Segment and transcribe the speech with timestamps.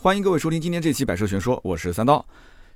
[0.00, 2.24] 欢迎各位收听今天这期《百车全说》，我是三刀。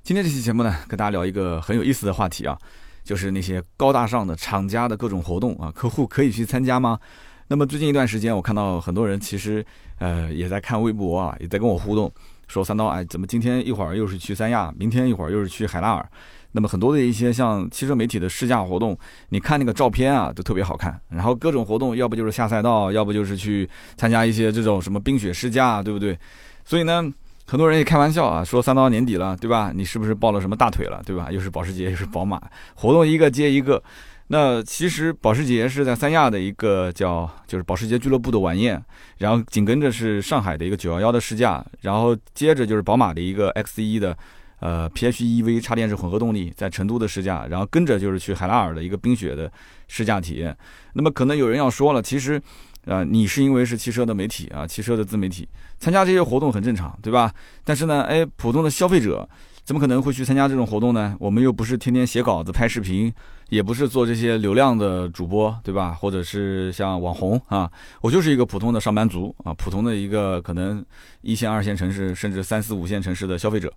[0.03, 2.57] 今天这期节目呢，跟大家聊一个很有意思的话题啊，
[3.01, 6.99] 就是那些高大上的厂家的各种活动啊，客户可以去参加吗？
[7.47, 9.65] 那么最近一段时间，我看到很多人其实
[9.99, 12.11] 呃也在看微博啊，也在跟我互动，
[12.49, 16.05] 说三刀哎，怎么今天一会儿又是去三亚，明天一会儿又是去海拉尔？
[16.51, 18.97] 那么很多的一些像汽车媒体的试驾活动，
[19.29, 20.99] 你看那个照片啊，都特别好看。
[21.07, 26.19] 然后各种活动，要不就是下赛道，要不就是去参加一些这种什么冰雪试驾，对不对？
[26.65, 27.03] 所以呢，
[27.45, 29.71] 很多人也开玩笑啊，说三到年底了，对吧？
[29.73, 31.29] 你是不是抱了什么大腿了，对吧？
[31.31, 32.41] 又是保时捷，又是宝马，
[32.75, 33.81] 活动一个接一个。
[34.27, 38.83] 那其实保时捷是在三亚的一个叫就是保时捷俱乐部的晚宴，
[39.17, 44.17] 然后紧跟着是上海的一个九幺幺的试驾，然后接着就是宝马的一个 X 一的。
[44.59, 49.51] 呃，PHEV 插电式混合动力在成都的试驾，然后跟着就是去海拉尔的一个冰雪的
[49.89, 50.55] 试驾体验。
[50.93, 52.41] 那么可能有人要说了，其实，
[52.85, 55.47] 呃，你是因为是汽车的媒体啊，汽车的自媒体，
[55.79, 57.33] 参加这些活动很正常，对吧？
[57.63, 59.27] 但是呢，哎，普通的消费者
[59.63, 61.15] 怎么可能会去参加这种活动呢？
[61.19, 63.13] 我们又不是天天写稿子、拍视频，
[63.49, 65.91] 也不是做这些流量的主播，对吧？
[65.93, 70.83] 或者是像网红啊，我就是一个普通的上班族啊，普通的一个可能
[71.21, 73.71] 一线、二线城市，甚至三四五线城市的消费者。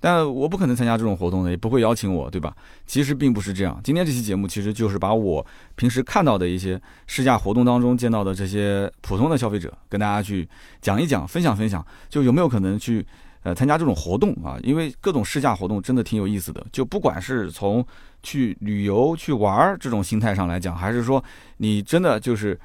[0.00, 2.54] 但我不可能参加这种活动的，也不会邀请我，对吧？
[2.86, 3.80] 其实并不是这样。
[3.82, 10.48] 今天这期节目其实就是把我平时看到的一些试驾活动当中见到的这些普通的消费者，跟大家去
[10.80, 13.04] 讲一讲，分享分享，就有没有可能去
[13.42, 14.58] 呃参加这种活动啊？
[14.62, 16.64] 因为各种试驾活动真的挺有意思的。
[16.70, 17.84] 就不管是从
[18.22, 21.22] 去旅游去玩儿这种心态上来讲，还是说
[21.56, 22.58] 你真的就是。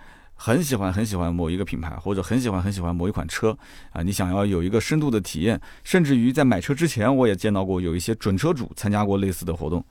[0.45, 3.57] 很喜欢很喜欢某一个品牌，或者很喜欢很喜欢某一款车
[3.91, 9.81] 啊，你想要有一个深度的体验，甚至于在买车之前，我也见到过有一些准车主参加过类似的活动。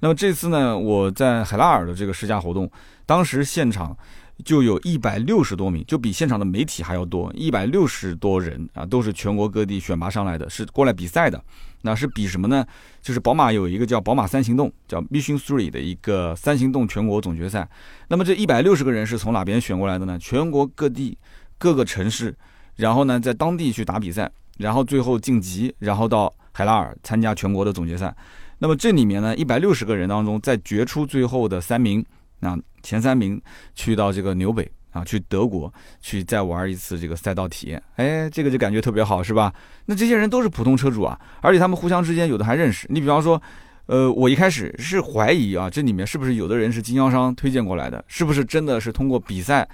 [0.00, 2.68] 那么这次呢，我在海拉尔的这个试驾活动，
[3.06, 3.96] 当时现场。
[4.40, 11.42] 就有一百六十多名，就比现场的媒体还要多，一百六十多人啊，都是全国各地选拔上来的，是过来比赛的。
[11.82, 12.62] 那是比什么呢？
[13.00, 17.66] 就是宝马有一个叫宝马三行动，叫 Mission Three 的一个三行动全国总决赛。
[18.08, 20.18] 那么这一百六十个人是从哪边选过来的呢？
[20.18, 21.16] 全国各地
[21.56, 22.36] 各个城市，
[22.76, 28.14] 然后呢在当地去打比赛，然后最后晋级，然后到海拉尔参加全国的总决赛。
[28.58, 32.04] 那么这里面呢，一百六十个人当中，在决出最后的三名。
[32.40, 33.40] 那前三名
[33.74, 39.52] 去到这个纽北啊，去德国去再玩一次这个赛道体验，哎，这个就感觉特别好，是吧？
[39.86, 42.86] 那这些人都是普通车主啊，而且他们互相之间有的还认识。
[42.90, 43.40] 你比方说，
[43.86, 49.68] 呃，我一开始是怀疑啊，这里面是不是有的人是经销商推荐过来的，是不是真的是通过比赛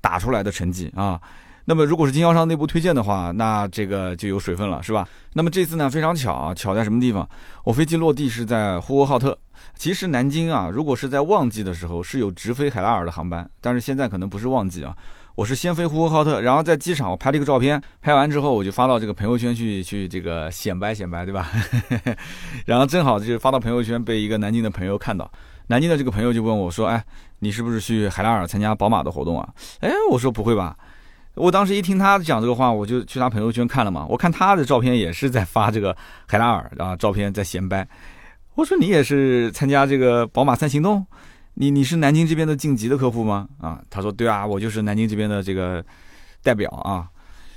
[0.00, 1.20] 打出来的成绩啊？
[1.64, 5.06] 那么如果是经销商内部推荐的话，那这个就有水分了，是吧？
[5.34, 7.28] 那么这次呢，非常巧啊，巧在什么地方？
[7.64, 9.38] 我飞机落地是在呼和浩特。
[9.82, 14.96] 其实南京啊，如果是在旺季的时候是有直飞海拉尔的航班，但是现在可能不是旺季啊。
[15.34, 21.50] 我是先飞呼和浩特，然后在机场我拍了一个照片，拍完之后我就发到这个朋友圈去去这个显摆显摆，对吧？
[22.64, 25.28] 然后正好就是发到朋友圈被一个南京的朋友看到，
[25.66, 27.04] 南京的这个朋友就问我说：“哎，
[27.40, 29.48] 你是不是去海拉尔参加宝马的活动啊？”
[29.82, 30.76] 哎，我说不会吧。
[31.34, 34.06] 我当时一听他讲这个话，我就去他朋友圈看了嘛。
[34.08, 35.96] 我看他的照片也是在发这个
[36.28, 37.84] 海拉尔啊，照片在显摆。
[38.54, 41.06] 我说你也是参加这个宝马三行动，
[41.54, 43.48] 你你是南京这边的晋级的客户吗？
[43.58, 45.84] 啊，他说对啊，我就是南京这边的这个
[46.42, 47.08] 代表啊。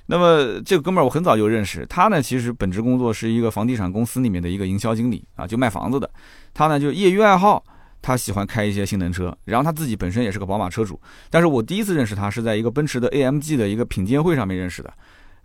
[0.07, 6.09] 那么这个哥们儿我很早就认识，他呢其实本职工作是一个房地产公司里面的一个营销经理啊，就卖房子的。
[6.53, 7.61] 他呢就业余爱好，
[8.01, 10.97] 他喜欢开一些性能车，然后他自己本身也是个宝马车主。
[11.29, 14.93] 但是我第一次认识他是在一个奔驰的 AMG 的一个品鉴会上面认识的。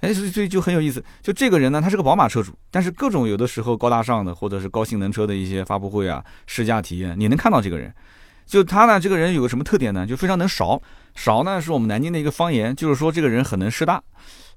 [0.00, 1.02] 哎，所以就很有意思。
[1.22, 7.92] 就这个人呢，他是个宝马车主，但是各种有的时候高大上的或者是高性能车的一些发布会啊、试驾体验，你能看到这个人。
[8.46, 10.06] 就他呢，这个人有个什么特点呢？
[10.06, 10.80] 就非常能勺。
[11.14, 14.02] 勺呢是我们南京的一个方言，就是说这个人很能师大。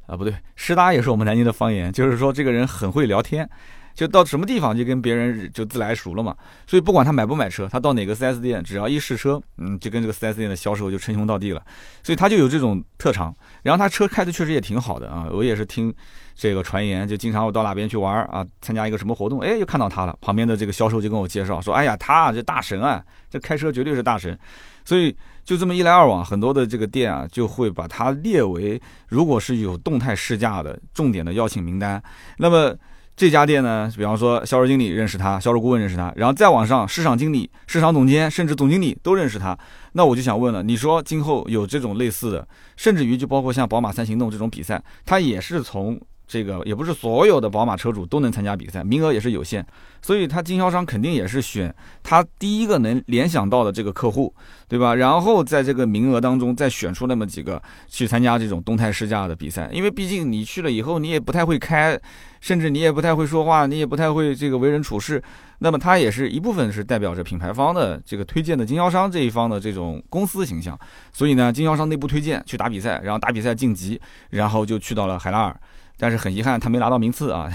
[0.08, 3.48] 啊，不对，师大也是我们南京的方言，就是说这个人很会聊天。
[3.94, 11.62] 就到什么地方就跟别人就自来熟了嘛，所以不管他买不买车，他到哪个 4S 店，只要一试车，嗯，就跟这个 4S 店的销售就称兄道弟了，
[12.02, 13.34] 所以他就有这种特长。
[13.62, 15.94] 然后他车开的确实也挺好的啊，我也是听
[16.34, 24.38] 这个传言，就经常我到哪边去玩啊，参加一个什么活动，哎，又看到他了，旁边的这个销售就跟我介绍说，哎呀，他这大神啊，这开车绝对是大神。
[24.86, 25.16] 所以
[25.46, 32.02] 就这么一来二往，很多的这个店啊，就会把他列为如果是有动态试驾的重点的邀请名单，
[32.38, 32.76] 那么。
[33.16, 39.58] 这家店呢，比方说销售经理认识他，销售顾问认识他，然后再往上，市场经理、市场总监，甚至总经理都认识他。
[39.94, 49.64] 那我就想问了，你说今后有这种类似的，甚至于就包括像宝马三行动这种比赛，它也是从这个也不是所有的宝马车主都能参加比赛，名额也是有限，
[50.02, 54.34] 所以他经销商肯定也是选他第一个能联想到的这个客户，
[54.68, 54.96] 对吧？
[54.96, 62.00] 然后在这个名额当中再选出那么几个去参加这种动态试驾的比赛，因为毕竟你去了以后你也不太会开，
[62.44, 65.24] 甚至你也不太会说话，你也不太会这个为人处事，
[65.60, 70.78] 那么他也是一部分是代表着品牌方的这个推荐的经销商这一方的这种公司形象，
[71.14, 73.98] 所以呢，经销商内部推荐去打比赛，然后打比赛晋级，
[74.30, 75.58] 然后就去到了海拉尔。
[75.98, 77.50] 但是很遗憾，他没拿到名次啊。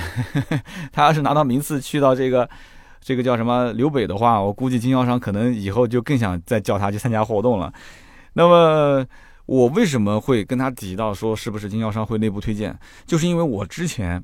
[0.91, 2.49] 他要是拿到名次，去到这个
[2.99, 7.71] 这个叫什么刘北的话，我估计经销商可能以后就更想再叫他去参加活动了。
[8.33, 9.05] 那么
[9.45, 12.75] 我为什么会跟他提到说是不是经销商会内部推荐？
[13.05, 14.23] 就是因为我之前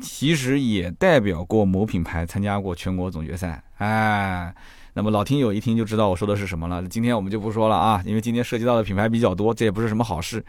[0.00, 3.62] 其实也代表过某品牌参加过全国总决赛。
[3.78, 4.54] 哎，
[4.94, 6.82] 那么老听友一听就知道我说的是什么了。
[6.88, 10.44] 今天我们就不说了啊，因为今天涉及到的品牌比较多，这也不是什么好事。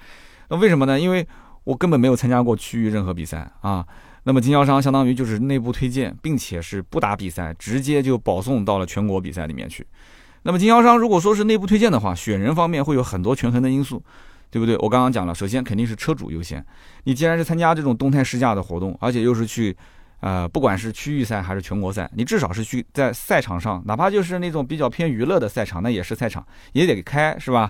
[0.50, 1.00] 那为什么呢？
[1.00, 1.28] 因为
[1.64, 3.86] 我根本没有参加过区域任何比赛啊，
[4.24, 9.86] 那么经销商相当于就是内部推荐，并且是不打比赛，直接就保送到了全国比赛里面去。
[10.44, 14.04] 那么经销商如果说是内部推荐的话，选人方面会有很多权衡的因素，
[14.56, 14.74] 对不对？
[14.78, 16.66] 我刚刚讲了，首先肯定是车主优先。
[17.04, 19.76] 你既然是参加这种动态试驾的活动，而且又是去，
[20.22, 26.42] 呃，不管是区域赛还是全国赛，你至少是去在赛场上，哪怕就是那种比较偏娱乐的赛场，那也是赛场，
[26.72, 27.70] 也得开，是吧？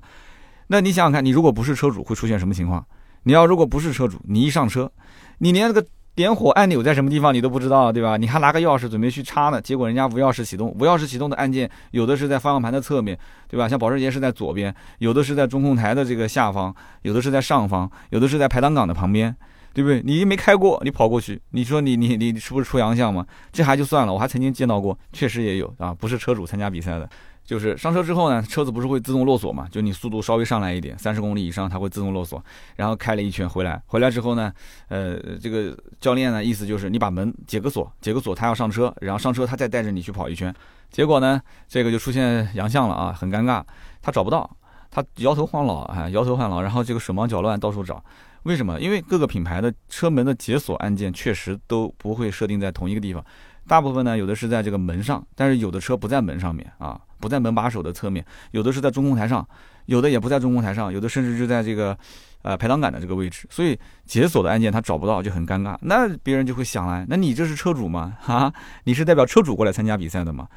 [0.68, 2.86] 那你想想看，你如果不是车主，会出现什么情况？
[3.24, 4.92] 你要如果不是车主，你一上车，
[5.40, 5.84] 你连这个
[6.16, 8.16] 点火按钮在什么地方你都不知道，对吧？
[8.16, 13.18] 你还拿个钥匙准备去插呢，结果人家无钥匙启动，无钥匙启动的按键有的是在方向盘的侧面，
[13.50, 13.68] 对吧？
[13.68, 19.36] 像保时捷是在左边，有的是在中控台的这个下方，有的是在上方，有的是在排挡杆的旁边，
[19.74, 20.02] 对不对？
[20.06, 23.26] 你没开过，你跑过去，你说你你你是不是出洋相嘛？
[23.52, 27.10] 这还就算了，我还曾经见到过，确实也有啊，不是车主参加比赛的。
[27.46, 29.68] 就是上车之后呢，车子不是会自动落锁嘛？
[29.72, 32.44] 就你速度稍微上来一点，三十公里以上，它会自动落锁。
[32.76, 34.52] 然后开了一圈回来，回来之后呢，
[34.88, 40.54] 呃，这个教练呢，意思就是你把门解个锁，解个锁，他要上车，然后上车他再带着你去跑一圈。
[40.90, 43.64] 结果呢，这个就出现洋相了啊，很尴尬，
[44.02, 44.50] 他找不到，
[44.90, 48.04] 他摇头晃脑啊，摇头晃脑，然后这个手忙脚乱到处找。
[48.44, 48.80] 为什么？
[48.80, 53.24] 因为各个品牌的车门的解锁按键确实都不会设定在同一个地方。
[53.68, 59.48] 大部分呢，有的是在这个门上，但是有的车不在门上面啊，不在门把手的侧面，有的是在中控台上，
[59.88, 61.98] 有的也不在中控台上，有的甚至就在这个
[62.44, 65.76] 呃排挡杆的这个位置，所以解锁的按键他找不到就很尴尬。
[65.82, 68.16] 那别人就会想来，那你这是车主吗？
[68.22, 68.54] 哈，
[68.84, 70.48] 你是代表车主过来参加比赛的吗？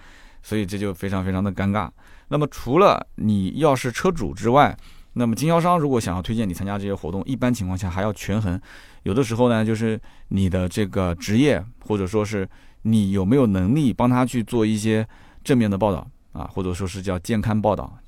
[0.43, 1.89] 所以这就非常非常的尴尬。
[2.29, 4.77] 那么除了你要是车主之外，
[5.15, 8.61] 那么经销商如果想要推荐你参加这些活动，一般情况下还要权衡，
[9.05, 12.47] 有的时候呢就是你的这个职业或者说是。
[12.83, 15.07] 你有没有能力帮他去做一些
[15.43, 17.99] 正面的报道啊，或者说是叫健康报道？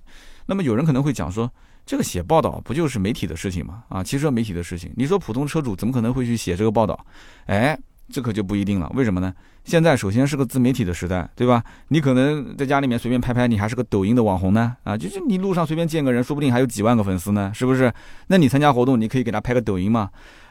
[0.46, 1.50] 那么有人可能会讲说，
[1.86, 3.84] 这个写报道不就是媒体的事情吗？
[3.88, 6.98] 啊，其实媒体的事情，你说普通车主怎么可能会去写这个报道？
[7.46, 7.78] 哎，
[8.08, 8.90] 这可就不一定了。
[8.94, 9.32] 为什么呢？
[9.62, 11.62] 现在首先是个自媒体的时代，对吧？
[11.88, 14.74] 你可能在家里面随便拍拍，你还是个抖音的网红呢。
[14.84, 17.92] 啊，就是你路上随便见个人，说不定还有几万个粉丝呢，是不是？
[18.28, 20.10] 那你参加活动，你可以给他拍个抖音吗？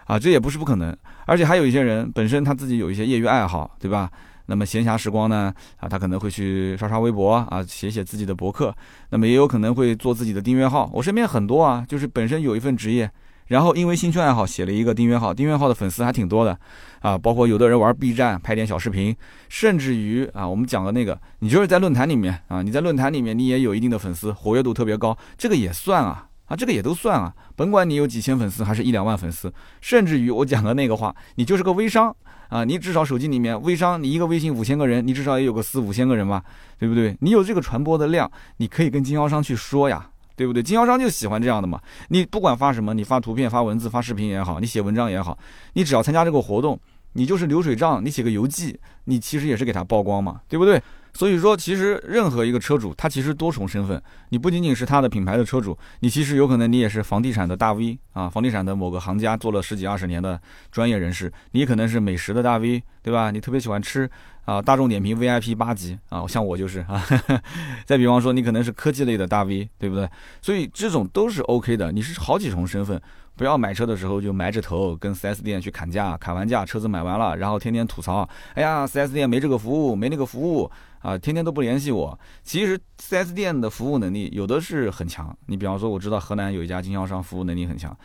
[0.09, 0.95] 啊，这也不是不可能，
[1.27, 4.09] 而且还有一些人本身他自己有一些业余爱好，对吧？
[4.47, 8.75] 那么闲暇时光呢，啊，他可能会去刷刷微博啊，写写自己的博客，
[9.11, 10.89] 那么也有可能会做自己的订阅号。
[10.95, 13.07] 我身边很多啊，就是本身有一份职业，
[13.49, 16.57] 然后因为兴趣爱好写了一个订阅号，订阅号的粉丝还挺多的，
[17.01, 19.15] 啊，包括有的人玩 B 站拍点小视频，
[19.49, 26.28] 甚至于啊，我们讲的那个，你就是在论坛里面啊，你在论坛里面你也有一定的粉丝，活跃度特别高，这个也算啊。
[26.49, 32.13] 啊，这个也都算啊，甭管你有几千粉丝还是一两万粉丝，甚至于我讲的那个话，你就是个微商
[32.49, 36.43] 啊，你至少手机里面微商，你一个微信五千个人，你至少也有个四五千个人吧，
[36.79, 37.15] 对不对？
[37.21, 40.63] 你有这个传播的量，你可以跟经销商去说呀，对不对？
[40.63, 41.79] 经销商就喜欢这样的嘛。
[42.07, 45.37] 你不管发什么，你发图片、发文字、发视频也好，你写文章也好，
[45.73, 46.79] 你只要参加这个活动，
[47.13, 50.81] 你就是流水账，你写个游记，你其实也是给他曝光嘛，对不对？
[51.13, 54.01] 所以说，其实任何一个车主，他其实多重身份。
[54.29, 60.39] 你不仅仅是他的品牌的车主，你其实有可能你也是房地产的大 V 啊，房地产的某个行家，做了十几二十年的
[60.71, 61.31] 专业人士。
[61.51, 63.31] 你可能是美食的大 V，对吧？
[63.31, 64.09] 你特别喜欢吃
[64.45, 67.03] 啊，大众点评 VIP 八级啊，像我就是啊。
[67.85, 70.09] 再比方说，你可能是科技类的大 V，对不对？
[70.41, 71.91] 所以这种都是 OK 的。
[71.91, 73.01] 你是好几重身份。
[73.35, 82.19] 不要买车的时候就埋着头跟 4S 店去砍价，砍完价车子买完了，然后天天吐槽，哎呀，4S 店没这个服务，没那个服务啊，天天都不联系我。
[82.43, 87.97] 其实 4S 店的服务能力有的是很强，你比方说我知道河南有一家经销商服务能力很强，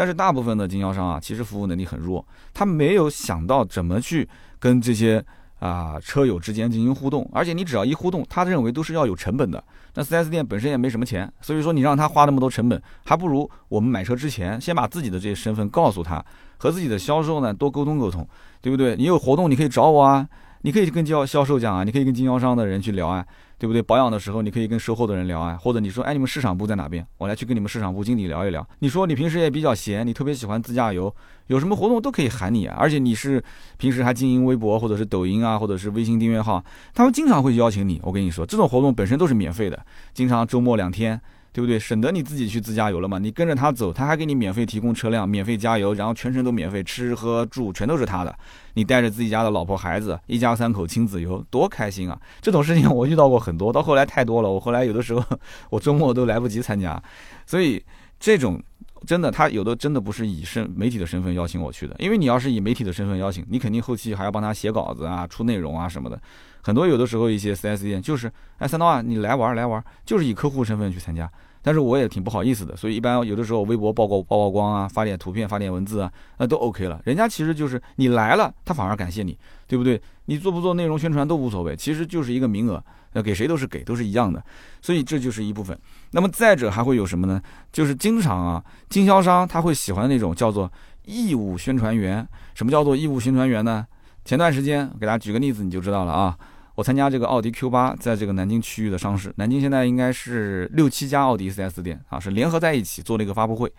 [0.00, 4.26] 但是大部分的经销商啊，其实服务能力很弱，他没有想到怎么去
[4.58, 5.22] 跟这些
[5.58, 9.62] 啊车友之间进行互动，而且你只要一互动，他认为都是要有成本的。
[9.92, 16.24] 那 4S 店本身也没什么钱，所以说你让他花那么多成本，还不如我们买车之前先把自己的这些身份告诉他，
[16.56, 18.26] 和自己的销售呢多沟通沟通，
[18.62, 18.96] 对不对？
[18.96, 20.26] 你有活动你可以找我啊。
[20.62, 23.24] 你可以跟销销售讲啊，你可以跟经销商的人去聊啊，
[23.58, 23.80] 对不对？
[23.80, 27.06] 保养的时候你可以跟售后的人聊啊，或者你说，哎，你们市场部在哪边？
[27.18, 28.66] 我来去跟你们市场部经理聊一聊。
[28.80, 31.14] 你说你平时也比较闲，你特别喜欢自驾游，
[31.46, 32.76] 有什么活动都可以喊你啊。
[32.78, 33.42] 而且你是
[33.78, 36.62] 平时还经营微博或者是抖音啊，或者是微信订阅号，
[36.94, 38.00] 他们经常会邀请你。
[38.02, 41.20] 我跟你说，这种活动本身都是免费的，经常周末两天。
[41.52, 41.78] 对不对？
[41.78, 48.34] 省得你自己去自驾游了嘛，你跟着他走，他还给你免费提供车辆，免费加油，然后全程都免费，吃喝住全都是他的。
[48.74, 52.20] 你带着自己家的老婆孩子，一家三口亲子游，多开心啊！
[52.40, 55.24] 这种事情我遇到过很多，到后来太多了，我后来有的时候
[55.70, 57.02] 我周末都来不及参加。
[57.46, 57.82] 所以
[58.20, 58.62] 这种
[59.04, 66.20] 真的，他有的真的不是以身媒体的身份邀请我去的，因为你要是以媒体的身份邀请，你肯定后期还要帮他写稿子啊、出内容啊什么的。
[66.62, 71.30] 很多有的时候一些 4S 店就是，哎，三刀啊，你来玩来玩，就是以客户身份去参加。
[71.62, 76.98] 但是我也挺不好意思的，所以一般有的时候微博曝光曝曝光啊，发点图片发点文字啊，那都 OK 了。
[77.04, 80.00] 人家其实就是你来了，他反而感谢你，对不对？
[80.24, 84.42] 你做不做内容宣传都无所谓，其实就是一个名额，那给谁都是给，都是一样的。
[84.80, 85.78] 所以这就是一部分。
[86.12, 87.38] 那么再者还会有什么呢？
[87.70, 90.70] 就是经常啊，经销商他会喜欢那种叫做
[91.04, 92.26] 义务宣传员。
[92.54, 93.86] 什么叫做义务宣传员呢？
[94.30, 96.38] 前段时间给大家举个例子，你就知道了啊。
[96.76, 103.72] 我参加这个奥迪 Q 八在这个南京区域的上市，南京现在应该是六七家奥迪 4S 店啊，是联合在一起做了一个发布会。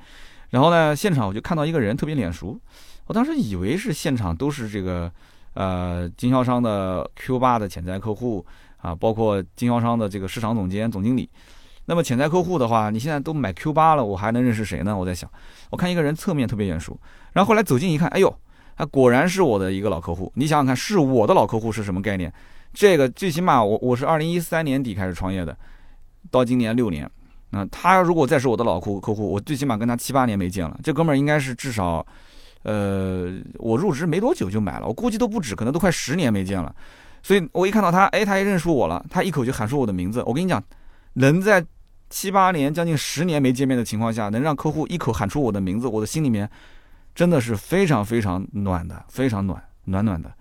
[0.49, 2.59] 然后呢，现场我就看到一个人特别脸熟，
[3.05, 5.09] 我当时以为是现场都是这个
[5.53, 8.45] 呃经销商的 Q 八的潜在客户
[8.81, 11.29] 啊，包括经销商的这个市场总监、总经理。
[11.85, 14.97] 那么潜在客户的话，你现在都买 Q 八了，我还能认识谁呢？
[14.97, 15.31] 我在想，
[15.69, 16.99] 我看一个人侧面特别眼熟，
[17.31, 18.37] 然后后来走近一看，哎呦，
[18.77, 20.31] 他果然是我的一个老客户。
[20.35, 22.31] 你想想看，是我的老客户是什么概念？
[22.73, 25.55] 这个最起码我我是二零一三年底开始创业的，
[26.29, 27.09] 到今年六年，
[27.49, 30.79] 那他如果再是我的老客客户，我最起码跟他七八年没见了。
[30.81, 32.05] 这哥们儿应该是至少，
[32.63, 36.73] 呃，我入职没多久就买了，我估计都不止，可能都快十年没见了。
[37.21, 40.23] 所以我一看到他，哎，他也认出我了，他一口就喊出我的名字。
[40.25, 40.63] 我跟你讲，
[41.13, 41.63] 能在
[42.09, 46.49] 七八年将近十年没见面的情况下，能让客户一口喊出我的名字，我的心里面
[47.13, 50.31] 真的是非常非常暖的，非常暖暖暖的。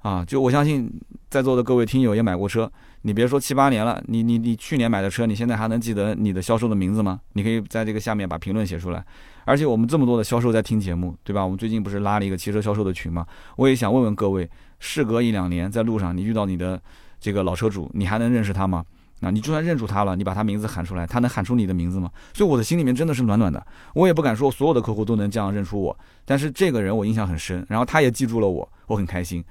[0.00, 0.90] 啊，就我相信
[1.28, 2.70] 在座的各位听友也买过车，
[3.02, 7.20] 你别说七八年了，你你你去年买的车，你现在还能记得你的销售的名字吗？
[7.32, 9.04] 你可以在这个下面把评论写出来。
[9.44, 11.42] 而且我们这么多的销售在听节目，对吧？
[11.42, 13.26] 我们最近不是拉了一个汽车销售的群吗？
[13.56, 14.48] 我也想问问各位，
[14.78, 16.80] 事隔一两年，在路上你遇到你的
[17.18, 18.84] 这个老车主，你还能认识他吗？
[19.20, 22.10] 那你就算认出他了，你把他名字喊出来，他能喊出你的名字吗？
[22.34, 23.64] 所以我的心里面真的是暖暖的。
[23.94, 29.44] 我也不敢说所有的客户都能这样认出我，但是这个人我印象很深，然后他也记住了我，我很开心。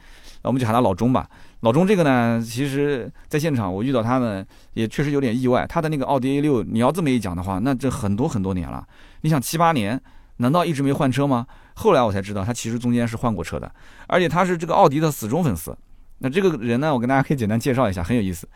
[0.43, 1.27] 那我们就喊他老钟吧。
[1.61, 5.65] 老钟这个呢，其实在现场我遇到他呢，也确实有点意外。
[5.67, 8.87] 他的那个奥迪 A 六，你要这么一讲的话，那这很多很多年了。
[9.21, 9.99] 你想七八年，
[10.37, 11.47] 难道一直没换车吗？
[11.73, 13.69] 后来我才知道，他其实中间是换过车的，
[14.07, 15.75] 而且他是这个奥迪的死忠粉丝。
[16.19, 18.47] 那这个人呢，我跟大家可以简单介绍一下，很有意思。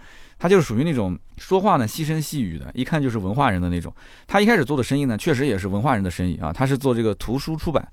[0.41, 3.93] 他就是属于那种说话呢细声细语的，一看就是文化人的那种。
[4.25, 6.51] 他一开始做的生意呢，确实也是文化人的生意啊。
[6.51, 7.87] 他是做这个图书出版，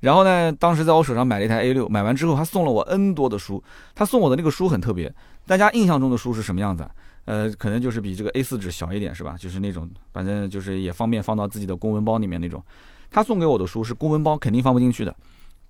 [0.00, 3.62] 然后呢，当时在我手上买了一台 A 六，买完之后他送了我 N 多的书。
[3.94, 5.14] 他送我的那个书很特别，
[5.46, 6.84] 大家印象中的书是什么样子？
[7.26, 9.36] 呃，可能就是比这个 A 四纸小一点，是吧？
[9.38, 12.60] 就是那种，反正就是也方便放到自己的公文包里面那种。
[13.08, 15.14] 他送给我的书是公文包肯定放不进去的，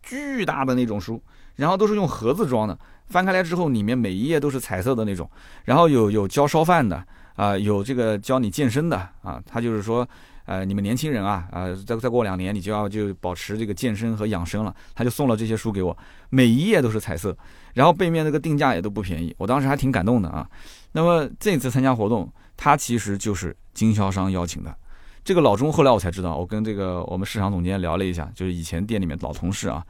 [0.03, 1.23] 巨大的那种书，
[1.57, 2.79] 然后都是用盒子装的。
[3.07, 5.31] 翻开来之后，里面每一页都是彩色的那种，
[5.65, 7.05] 然后有有教烧饭的
[7.37, 10.09] 啊，有这个教你健身的啊，他就是说，
[10.47, 15.97] 呃，你们年轻人啊，啊，再再过两年你就要就保持这个健身和养生了，他就送了这些书给我，
[16.31, 17.37] 每一页都是彩色，
[17.75, 20.49] 然后背面那个定价也都不便宜，我当时还挺感动的啊。
[20.93, 24.75] 那么这次参加活动，他其实就是经销商邀请的，
[25.23, 29.85] 这个老钟后来我才知道，我跟这个我们市场总监聊了一下，就是以前店里面老同事啊，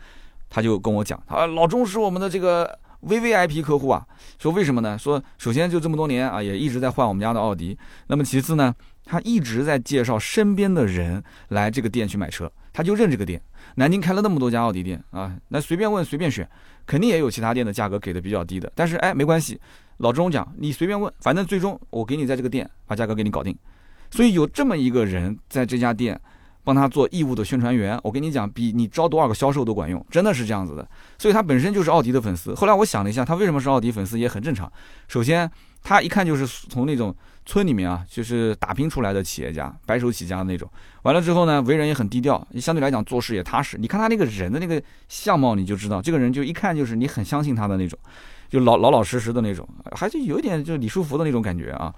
[0.55, 2.79] 他就跟我讲，啊，老钟是我们的这个。
[3.07, 4.03] V V I P 客户啊，
[4.39, 4.97] 说为什么呢？
[4.97, 7.77] 说首先就这么多年啊，也一直在换我们家的奥迪。
[8.07, 13.39] 那么其次呢，他一直在介绍身边的人来这个店去买车，他就认这个店。
[13.75, 16.49] 南京开了那么多家奥迪店啊，那随便问随便选，
[16.87, 18.73] 肯定也有其他店的价格给的比较低的。
[18.75, 19.61] 但是哎，没关系，
[19.99, 23.55] 老钟讲你随便问，反正最终我给你在这个店把价格给你搞定。
[24.11, 26.19] 所以有这么一个人在这家店。
[26.65, 30.89] 帮他做义务的宣传员，我跟你讲，比你招多少个销售都管用，真的是这样子的。
[31.19, 32.55] 所以他本身就是奥迪的粉丝。
[32.55, 34.71] 后来我想了一下，他为什么是奥迪粉丝也很正常。
[35.07, 35.49] 首先，
[35.83, 40.69] 他一看就是从那种村里面啊，就是打拼出来的企业家，白手起家的那种。
[41.03, 43.77] 完了之后呢，为人也很低调，相对来讲做事也踏实。
[43.77, 47.99] 你看他那个人的那个相貌，你就知道这个人就一看就是你很相信他的那种，
[48.49, 51.95] 就老老老实实的那种，还是有一点就李书福的那种感觉啊。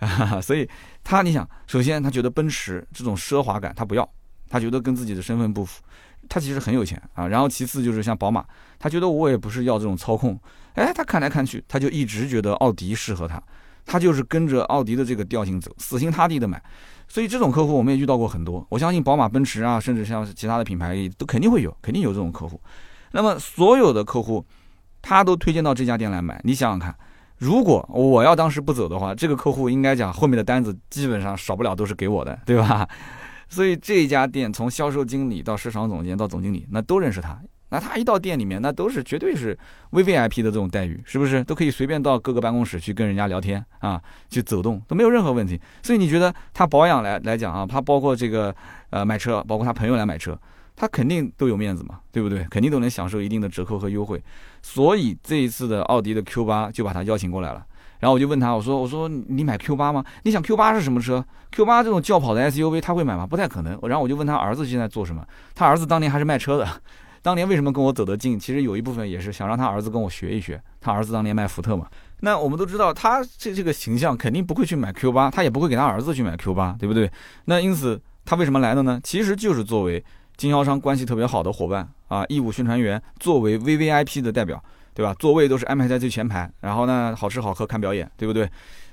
[0.42, 0.68] 所以
[1.02, 4.08] 他，你想，首先他觉得奔驰这种奢华感他不要，
[4.48, 5.82] 他觉得跟自己的身份不符。
[6.28, 8.42] 他其实很有钱啊，然后其次就是像宝马，
[8.78, 10.40] 他觉得我也不是要这种操控，
[10.72, 13.42] 哎，他看来看去，他就一直觉得奥迪适合他，
[13.84, 16.62] 他就是跟着奥迪的这个调性走，死心塌地的买。
[17.06, 22.58] 所以这种客户我们也遇到过很多，我相信宝马、奔驰啊，甚至像其他的品牌都肯定会有，肯定有这种客户。
[23.12, 24.42] 那么所有的客户，
[25.02, 26.96] 他都推荐到这家店来买，你想想看，
[27.44, 32.88] 如果我要当时不走的话，这个客户应该讲后面的单子基本上少不了都是给我的，对吧？
[33.50, 37.38] 所以这家店从销售经理到市场总监到总经理，那都认识他。
[37.68, 39.56] 那他一到店里面，那都是绝对是
[39.90, 41.44] V V I P 的这种待遇，是不是？
[41.44, 45.60] 都可以随便到各个办公室去跟人家聊天啊，去走动都没有任何问题。
[45.82, 48.54] 所以你觉得他保养来来讲啊，他包括这个
[48.88, 50.38] 呃买车，包括他朋友来买车，
[50.76, 52.44] 他肯定都有面子嘛，对不对？
[52.50, 54.22] 肯定都能享受一定的折扣和优惠。
[54.62, 57.64] 所以这一次的奥迪的 Q 八就把他邀请过来了。
[58.00, 60.04] 然后我就问他，我说我说你买 Q 八吗？
[60.24, 63.26] 你想 Q 八是什么车？Q 八这种轿跑的 SUV 他会买吗？
[63.26, 63.78] 不太可能。
[63.82, 65.24] 然后我就问他儿子现在做什么？
[65.54, 66.68] 他儿子当年还是卖车的，
[67.22, 68.38] 当年为什么跟我走得近？
[68.38, 70.60] 其实有一部分也是想让他儿子跟我学一学。
[70.80, 71.86] 他儿子当年卖福特嘛。
[72.20, 77.10] 那我们都知道他这这个形象肯定不会去买 Q 八，他也不会给他儿子去买 Q 八，对不对？
[77.46, 79.00] 那因此他为什么来的呢？
[79.02, 80.04] 其实就是作为
[80.36, 84.62] 经销商关系特别好的伙伴啊，义务宣传员，作为 VVIP 的代表。
[84.96, 85.12] 对吧？
[85.18, 88.48] 座位都是安排在最前排，然后呢，好吃好喝看表演，对不对？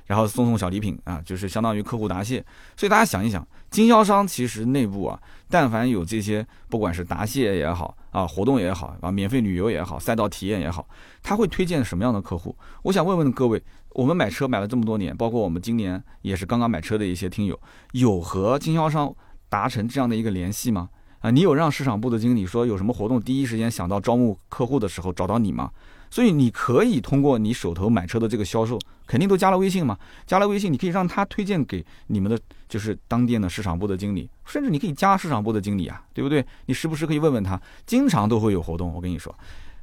[0.07, 2.43] 然后送送小礼品啊，就是相当于客户答谢。
[2.75, 10.87] 所以大家想一想，经销商其实内部啊，但凡有这些，不管是答谢也好啊，活动也好啊，免费旅游也好，赛道体验也好，
[11.21, 12.57] 他会推荐什么样的客户？
[12.81, 17.59] 我想问问各位，我们买车买了这么多年，包括我们今年也是刚刚买车的一些听友，
[17.91, 19.13] 有和经销商
[19.49, 20.89] 达成这样的一个联系吗？
[21.21, 25.71] 啊，你有让市场部的经理说有什么活动，第一时间想到招募客户的时候找到你吗？
[26.09, 29.97] 所以你可以通过你手头买车的这个销售，肯定都加了微信嘛？
[30.25, 32.37] 加了微信，你可以让他推荐给你们的，
[32.67, 36.45] 就是当店的市场部的经理，甚至你可以加市场部的经理啊，对不对？
[36.65, 39.33] 你时不时可以问问他，经常都会有活动，我跟你说。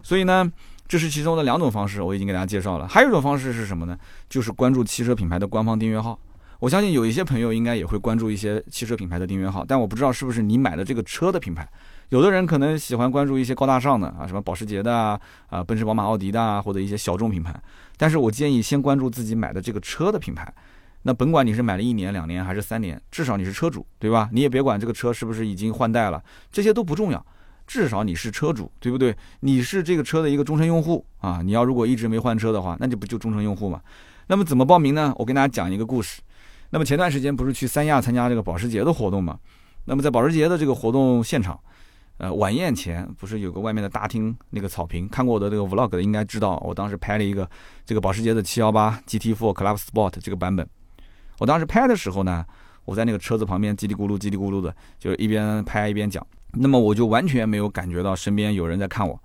[0.02, 0.52] 所以呢，
[0.86, 2.86] 这是其中的两种方式，我已经给大家介绍了。
[2.88, 3.96] 还有一种方式是什么呢？
[4.28, 6.18] 就是关注汽车品牌的官方订阅号。
[6.60, 11.68] 我相信有一些朋友应该也会关注一些汽车品牌的订阅号，但我不知道是不是你买的这个车的品牌。
[12.08, 17.54] 有的人可能喜欢关注一些高大上的啊，什么保时捷的啊，啊奔驰、宝马、奥迪的啊，或者一些小众品牌。
[17.96, 20.52] 但是我建议先关注自己买的这个车的品牌。
[21.02, 24.28] 那甭管你是买了一年、两年还是三年，至少你是车主，对吧？
[24.32, 27.24] 你也别管这个车是不是已经换代了，这些都不重要。
[27.68, 29.14] 至少你是车主，对不对？
[29.40, 31.40] 你是这个车的一个终身用户啊。
[31.40, 33.80] 你要如果一直没换车的话，那就不就终身用户嘛？
[34.26, 35.14] 那么怎么报名呢？
[35.18, 36.20] 我跟大家讲一个故事。
[36.70, 39.38] 那么前段时间不是去三亚参加这个保时捷的活动嘛？
[39.86, 41.58] 那么在保时捷的这个活动现场，
[42.18, 45.08] 呃，晚宴前不是有个外面的大厅那个草坪？
[45.08, 47.48] 看过我的这个 vlog 的应该知道，我当时拍了一个
[47.86, 50.68] 这个保时捷的718 GT4 Club Sport 这个版本。
[51.38, 52.44] 我当时拍的时候呢，
[52.84, 56.26] 我在那个车子旁边叽里咕噜叽里咕噜的，就一边拍一边讲。
[56.52, 59.18] 那么我就完全没有感觉到身边有人在看我。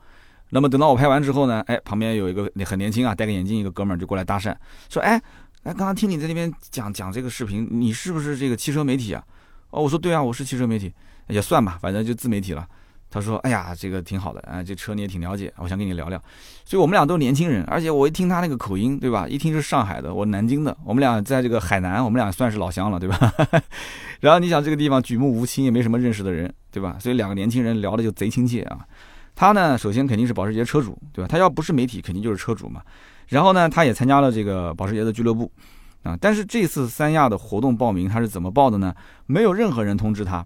[0.52, 4.56] 那么等到我拍完之后呢，哎，旁边有一个很年轻啊，戴个眼镜一个哥们儿就过来搭讪，
[4.90, 5.22] 说，哎。
[5.64, 9.24] 哎，刚刚听你在那边讲讲这个视频，你是不是这个汽车媒体啊？
[9.70, 10.92] 哦，我说对啊，我是汽车媒体，
[11.28, 12.68] 也算吧，反正就自媒体了。
[13.10, 16.22] 他说，哎呀，这个挺好的，啊，这车你也挺了解，我想跟你聊聊。
[16.66, 19.26] 所以我们俩都是年轻人，而且我一听他那个口音，对吧？
[19.26, 23.34] 一听是上海的，我南京的，我们俩在这个海南，我们俩算是老乡了，对吧？
[24.20, 26.98] 然后你想这个地方举目无亲，也没什么认识的人，对吧？
[27.00, 28.86] 所以两个年轻人聊的就贼亲切啊。
[29.36, 31.28] 他呢，首先肯定是保时捷车主，对吧？
[31.28, 32.82] 他要不是媒体，肯定就是车主嘛。
[33.28, 35.52] 然后呢，他也参加了这个保时捷的俱乐部，
[36.04, 38.94] 啊，但是这次三亚的活动报名他是怎么报的呢？
[39.26, 40.46] 没有任何人通知他，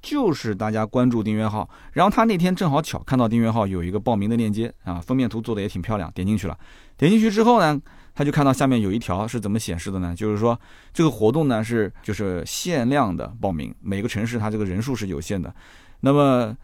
[0.00, 6.58] 就是大家关注订阅号，然后他那天正好巧看到订阅号有一个报名的链接啊，封面图做的也挺漂亮，点进去了，
[6.96, 7.80] 点进去之后呢，
[8.14, 10.14] 他就看到下面有一条是怎么显示的呢？
[10.14, 10.58] 就是说
[10.92, 15.54] 这个活动呢是就是限量的报名，每个城市它这个人数是有限的，
[16.00, 16.56] 那么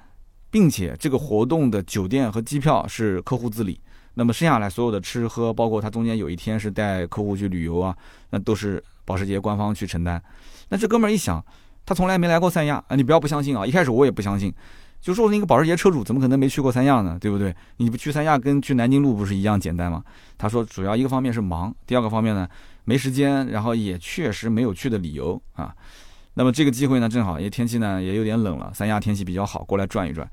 [0.50, 3.80] 并且这个活动的酒店和机票是客户自理。
[4.18, 7.96] 那么剩下来所有的吃喝，包括他中间有一天是带客户去旅游啊，
[8.30, 10.20] 那都是保时捷官方去承担。
[10.70, 11.40] 那这哥们儿一想，
[11.86, 14.52] 他从来没来过三亚啊，你不要不相信啊，一开始我也不相信，
[15.00, 17.16] 就说那个保时捷车主怎么可能没去过三亚呢？
[17.20, 17.54] 对不对？
[17.76, 20.02] 你不去三亚跟去南京路不是一样简单吗？
[20.36, 22.48] 他说主要一个方面是忙，第二个方面呢
[22.82, 25.72] 没时间，然后也确实没有去的理由啊。
[26.34, 30.28] 那么这个机会呢正好，因为天气呢也有点冷了，三亚天气比较好，过来转一转。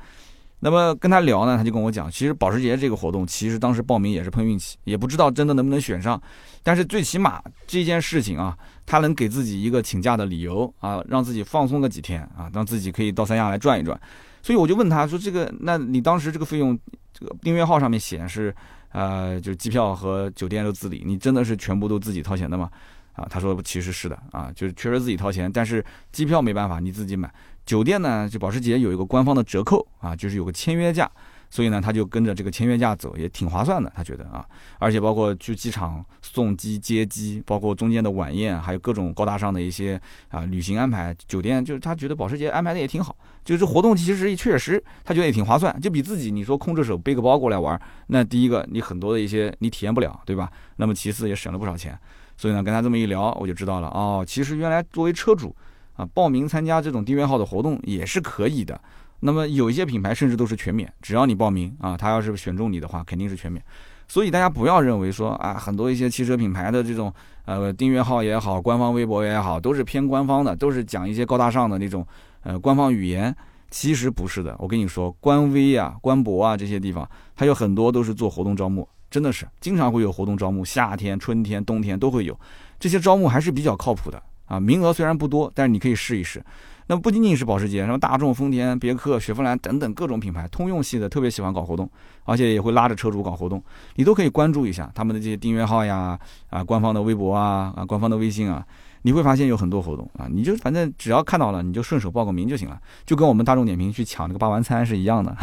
[0.65, 6.19] 那么跟他聊呢，他就跟我讲，其实保时捷这个活动，其实当时报名也是碰运气，也不知道真的能不能选上。
[6.63, 13.95] 但是最起码这件事情啊，他能给自己一个请假的理由啊，让自己放松个几天啊，让自己可以到三亚来转一转。
[14.41, 16.75] 所以我就问他说：“这个，那你当时这个费用，
[17.13, 18.51] 这个订阅号上面显示，
[18.91, 22.71] 呃，就是机票和酒店都自理，你真的是全部都自己掏钱的吗？”
[23.13, 27.32] 啊，他说其实是的啊，就是确实自己掏钱，但是机票没办法，你自己买。
[27.65, 31.10] 酒店呢，就保时捷有一个官方的折扣啊，就是有个签约价，
[31.49, 34.45] 所以呢，他就跟着这个签约价走，也挺划算的，他觉得啊，
[34.78, 39.99] 而且包括去机场送机接机，包括中间的晚宴，还有各种高大上的一些
[40.30, 50.51] 啊旅行安排，酒店就是他觉得保时捷安排的也挺好，就是活动其实确实他觉得也挺划算，就比自己你说空着手背个包过来玩，那第一个你很多的一些你体验不了，对吧？
[50.75, 51.97] 那么其次也省了不少钱，
[52.38, 55.56] 所以呢，跟他这么一聊，我就知道了哦，其实原来作为车主。
[55.95, 58.79] 啊，报名参加这种订阅号的活动也是可以的。
[59.19, 63.63] 那么有一些品牌甚至都是全免，只要你报名啊，他要是选中你的话，肯定是全免。
[64.08, 67.12] 所以大家不要认为说啊，很多一些汽车品牌的这种
[67.45, 72.05] 呃订阅号也好，官方微博也好，都是偏官方的，都是讲一些高大上的那种
[72.43, 73.36] 呃官方语言。
[73.71, 82.39] 其实不是的，我跟你说，官微啊、官博啊这些地方，它有很多都是做活动招募，真的是经常会有活动招募，夏天、春天、冬天都会有，
[82.79, 84.21] 这些招募还是比较靠谱的。
[84.45, 86.43] 啊，名额虽然不多，但是你可以试一试。
[86.88, 91.89] 那么不仅仅是保时捷，什么大众、丰田、别克、雪佛兰等等各种品牌，通用系的特别喜欢搞活动，
[92.25, 93.60] 而且也会拉着车主搞活动，
[93.95, 96.19] 你都可以关注一下他们的这些订阅号呀，
[96.51, 98.63] 啊，官方的微博啊，啊，官方的微信啊，
[99.01, 105.36] 你会发现有很多活动啊，你就反正只要看到了，你就顺手报个名就行了，就跟我们大众点评去抢那个八完餐是一样的。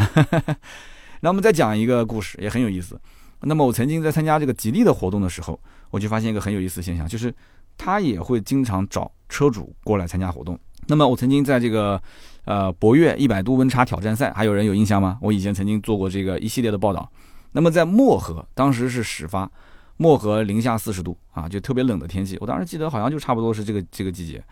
[1.23, 2.97] 那我们再讲一个故事，也很有意思。
[3.41, 5.59] 那么我曾经在参加这个吉利的活动的时候，
[5.91, 7.35] 我就发现一个很有意思的现象，就是。
[7.77, 10.59] 他也会经常找车主过来参加活动。
[10.89, 12.01] 那么我曾经在这个，
[12.45, 15.17] 呃，博越一百度温差挑战赛，还有人有印象吗？
[15.21, 17.09] 我以前曾经做过这个一系列的报道。
[17.53, 19.51] 那么在漠河，当时是始发，
[19.97, 22.37] 漠河零下四十度啊，就特别冷的天气。
[22.41, 24.43] 我当时记得好像就差不多是这个这个季节。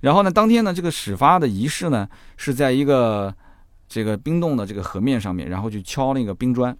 [0.00, 3.34] 然后呢，当天呢，这个始发的仪式呢，是在一个
[3.88, 6.76] 这个冰冻的这个河面上面，然后去敲那个冰砖。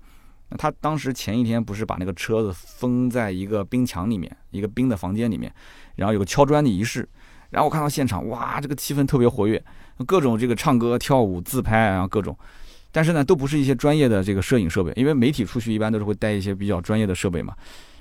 [0.58, 5.52] 他当时前一天不是把那个车子封在一个冰墙里面，一个冰的房间里面，
[5.96, 7.08] 然后有个敲砖的仪式，
[7.50, 9.62] 然后我看到现场，哇，这个气氛特别活跃，
[10.06, 12.36] 各种这个唱歌、跳舞、自拍啊，各种，
[12.90, 17.54] 但是呢，都不是一些专业的这个摄影设备，因为媒体出去一般都是会带一些比较专业的设备嘛。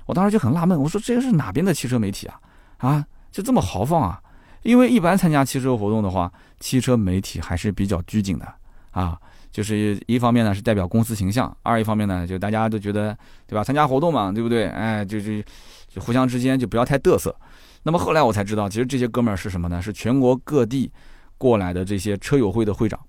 [0.06, 2.40] 我当时就很纳闷，我说这个是哪边的汽车媒体啊？
[2.78, 4.20] 啊，就这么豪放啊？
[4.62, 8.54] 因为一般参加汽车活动的话，汽车媒体还是比较拘谨的
[8.90, 9.18] 啊。
[9.52, 13.64] 就是一方面呢是代表公司形象，二一方面呢就大家都觉得，对吧？
[13.64, 14.66] 参加活动嘛，对不对？
[14.68, 15.42] 哎，就就
[15.88, 17.34] 就互相之间就不要太嘚瑟。
[17.82, 19.82] 那么后来我才知道，其实这些哥们儿是什么呢？
[19.82, 20.90] 是全国各地
[21.36, 23.00] 过来的这些车友会的会长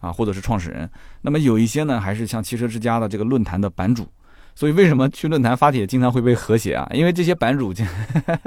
[0.00, 0.90] 啊，或者是创始人。
[1.22, 4.08] 那么有一些呢还是像汽车之家的这个论坛的版主。
[4.56, 6.88] 所以为什么去论坛发帖经常会被和谐啊？
[6.92, 7.84] 因为这些版主就，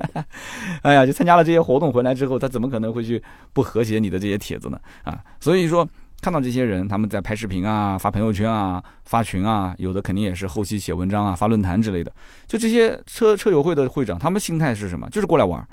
[0.82, 3.24] 哎呀，就参加了这些活动回来之后，他怎么可能会去
[3.54, 4.80] 不和谐你的这些帖子呢？
[5.04, 5.88] 啊，所以说。
[6.22, 12.12] 看到这些人，他们在拍视频啊、发朋友圈啊、发群啊，有的肯定也是后期写文章啊、发论坛之类的。
[12.46, 15.10] 就这些车车友会的会长，他们心态是什么？
[15.10, 15.66] 就是过来玩，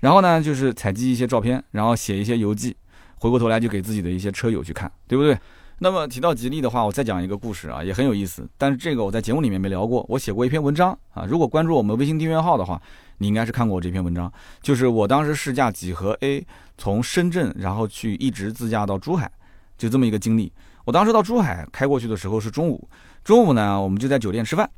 [0.00, 2.76] 然后呢，就是采集一些照片，然后写一些游记，
[3.16, 5.36] 回过头来就给自己的一些车友去看，对不对？
[5.80, 8.48] 那么提到吉利的话，我再讲一个故事啊，也很有意思。
[8.56, 11.24] 但是这个我在节目里面没聊过，我写过一篇文章啊。
[11.24, 12.80] 如果关注我们微信订阅号的话，
[13.18, 16.44] 你应该是看过我这篇文章，就是我当时试驾几何 A
[16.76, 19.30] 从深圳，然后去一直自驾到珠海。
[19.78, 20.52] 就这么一个经历，
[20.84, 22.86] 我当时到珠海开过去的时候是中午，
[23.22, 24.68] 中午呢我们就在酒店吃饭，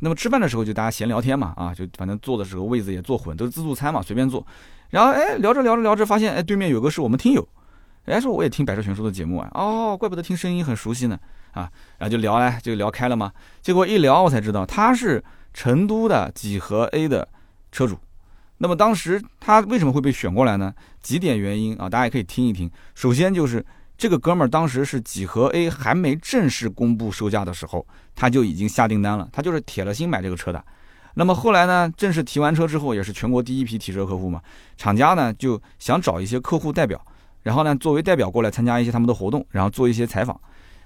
[0.00, 4.44] 那么吃饭的时候就大家闲聊天嘛，啊，就反正坐的时候位子也坐混，都是自助餐嘛，随便坐，
[4.90, 7.48] 然后哎聊着聊着聊着发现哎对面有个是我们听友，
[8.06, 11.16] 哎说我也听百车全说的节目啊，哦怪不得听声音很熟悉呢，
[11.52, 15.22] 啊，然后就聊哎就聊开了嘛，结果一聊我才知道他是
[15.54, 17.28] 成都的几何 A 的
[17.70, 17.96] 车主，
[18.56, 20.74] 那么当时他为什么会被选过来呢？
[21.00, 23.64] 几点原因啊，大家也可以听一听，首先就是。
[23.98, 27.84] 这个哥们儿当时是几何 A 还没正式公布售价的时候，
[28.14, 30.64] 他就已经下订单了，他就是铁了心买这个车的。
[31.14, 34.40] 那么后来呢，正式提完车之后，也是全国第一批提车客户嘛，
[34.76, 37.04] 厂家呢就想找一些客户代表，
[37.42, 40.40] 然后呢作为代表过来参加一些他们的活动，然后做一些采访。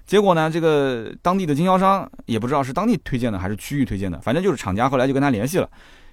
[0.06, 5.68] 结果呢，这个当地的经销商也不知道是当地推荐的还是区域推荐的，反正就是厂家后来就跟他联系了，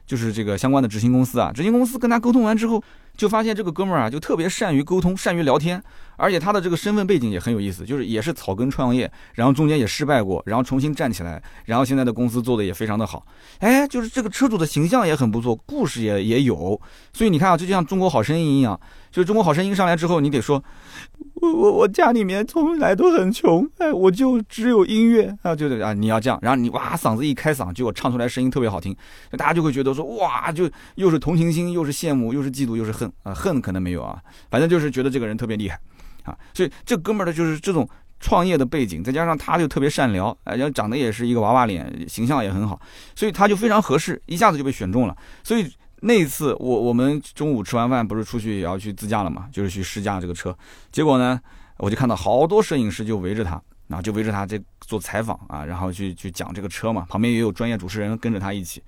[0.05, 2.83] 就是这个相关的执行公司啊，执行公司跟他沟通完之后。
[3.19, 5.83] 就发现这个哥们儿啊，就特别善于沟通，善于聊天，
[6.15, 13.25] 而且他的这个身份背景也很有意思，就是也是草根创业，然后中间也失败过，然后重新站起来，然后现在的公司做的也非常的好，
[13.57, 16.79] 哎，就是这个车主的形象也很不错，故事也也有，
[17.11, 18.79] 所以你看啊，就像中国好声音一样，
[19.11, 20.63] 就是中国好声音上来之后，你得说，
[21.41, 28.95] 我我我家里面从来都很穷，哎，我就只有音乐啊，就是啊，你要这样，然后你哇嗓子一开嗓，结果唱出来声音特别好听，
[29.31, 35.79] 大家就会觉得说哇，就又是同情心，又是羡慕，又是嫉妒，又是恨啊，恨可能没有啊，反正就是觉得这个人特别厉害
[36.23, 37.87] 啊，所以这哥们儿的就是这种。
[38.21, 42.77] 创业的背景，再加上他就特别善良，哎，然后长得也是一个娃娃脸，形象也很好，
[43.15, 45.15] 所以他就非常合适，一下子就被选中了。
[45.41, 45.65] 所以
[46.01, 50.57] 那一次，我我们中午吃完饭不是出去也要去自驾了嘛，就是去试驾这个车。
[50.91, 51.39] 结果呢，
[51.77, 58.81] 我就看到好多摄影师就围着他，啊，就围着他这做采访啊，然后去去讲这个车嘛，旁边也有专业主持人跟着他一起。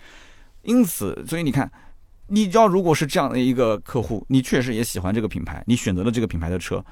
[0.63, 1.69] 因此，所以你看，
[2.27, 6.83] 你要如果是这样的一个客户，你确实也喜欢这个品牌，你选择了这个品牌的车。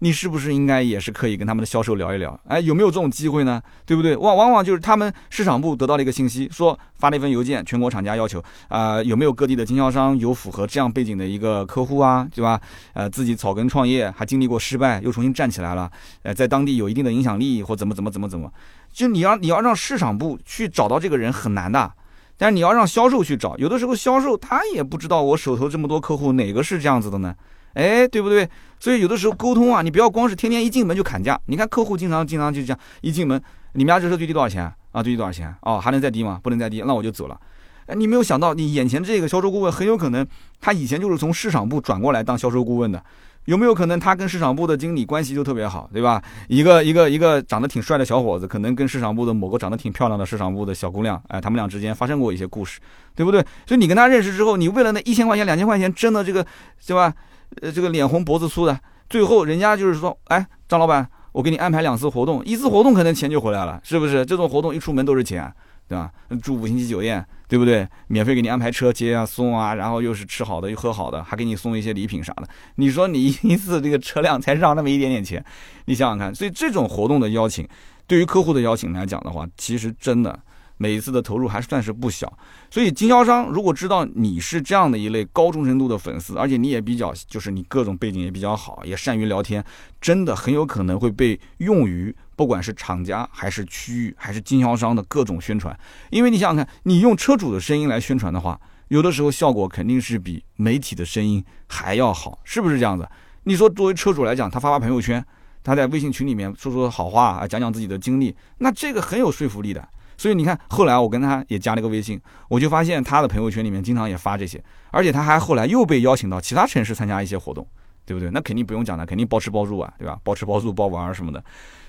[0.00, 2.38] 你是不是应该也是可以跟他们的销售聊一聊？
[2.46, 3.62] 哎，有没有这种机会呢？
[3.86, 4.14] 对不对？
[4.14, 12.60] 往往往就是他们市场部得到了一个信息，说发了一份邮件，全国厂家要求啊，有没有各地的经销商有符合这样背景的一个客户啊，对吧？
[12.92, 15.90] 呃，自己草根创业，还经历过失败，又重新站起来了，
[16.22, 18.52] 呃，在当地有一定的影响力或怎么怎么怎么怎么，
[18.92, 21.90] 就你要你要让市场部去找到这个人很难的，
[22.36, 27.34] 但是你要让销售去找，有的时候销售他也不知道我手头这么多客户哪个是这样子的呢？
[27.76, 28.48] 哎，对不对？
[28.80, 31.38] 所以有的时候沟通啊，你不要光是天天一进门就砍价。
[31.46, 33.40] 你看客户经常经常就这样，一进门，
[33.74, 35.02] 你们家这车最低多少钱啊？
[35.02, 35.54] 最低多少钱？
[35.60, 36.40] 哦，还能再低吗？
[36.42, 37.38] 不能再低，那我就走了。
[37.86, 40.26] 哎，你没有想到，你眼前这个销售顾问很有可能，
[40.60, 43.02] 他以前就是从市场部转过来当销售顾问的。
[43.44, 46.20] 有没有可能他跟市场部的经理关系就特别好，对吧？
[46.48, 52.80] 一个一个一个长得挺帅的小伙子，可能跟市场部的某个长得挺漂亮的市场部的小姑娘，哎，他们俩之间发生过一些故事，
[53.14, 53.40] 对不对？
[53.64, 56.44] 所以你跟他认识之后，你为了那一千块钱、两千块钱争的这个，
[56.84, 57.14] 对吧？
[57.62, 58.78] 呃，这个脸红脖子粗的，
[59.08, 64.24] 最后人家就是说，哎，张老板，我给你安排两次活动，一次活动可能钱就回来了，是不是？
[64.26, 65.52] 这种活动一出门都是钱，
[65.88, 66.10] 对吧？
[66.42, 67.86] 住五星级酒店，对不对？
[68.08, 72.48] 免费给你安排车接啊送啊，然后又是吃好的又喝好的，还给你送一些礼品啥的。
[72.76, 75.44] 你说你一次这个车辆才让那么一点点钱，
[75.86, 76.34] 你想想看。
[76.34, 77.66] 所以这种活动的邀请，
[78.06, 80.38] 对于客户的邀请来讲的话，其实真的。
[80.78, 82.32] 每一次的投入还算是不小，
[82.70, 89.64] 所以经销商如果知道你是这样的一类高忠诚度的粉丝，而且你也比较，就是你各种背景也比较好，也善于聊天，
[90.00, 95.78] 真的很有可能会被用于不管是厂家还是区域还是经销商的各种宣传。
[96.10, 103.08] 因为你想想看，你用车主的声音来宣传的话，有的时候效果肯定是比媒体的声音还要好，是不是这样子？
[103.44, 105.24] 你说作为车主来讲，他发发朋友圈，
[105.64, 109.88] 他在微信群里面说说好话啊，讲讲自己的经历，那这个很有说服力的。
[110.18, 117.66] 所以你看，后来我跟他也加了个微信，我就发现他的朋友圈里面经常也发这些，而且他还后来又被邀请到其他城市参加一些活动，
[118.04, 118.30] 对不对？
[118.30, 120.18] 那肯定不用讲了，肯定包吃包住啊，对吧？
[120.22, 121.42] 包吃包住包玩什么的。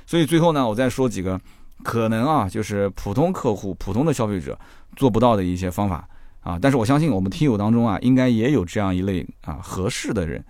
[0.05, 1.39] 所以最后呢，我再说几个
[1.83, 4.57] 可能啊，就是普通客户、普通的消费者
[4.95, 6.07] 做不到的一些方法
[6.41, 6.59] 啊。
[6.61, 10.43] 但是我相信我们听友当中啊，应该也有这样一类啊合适的人。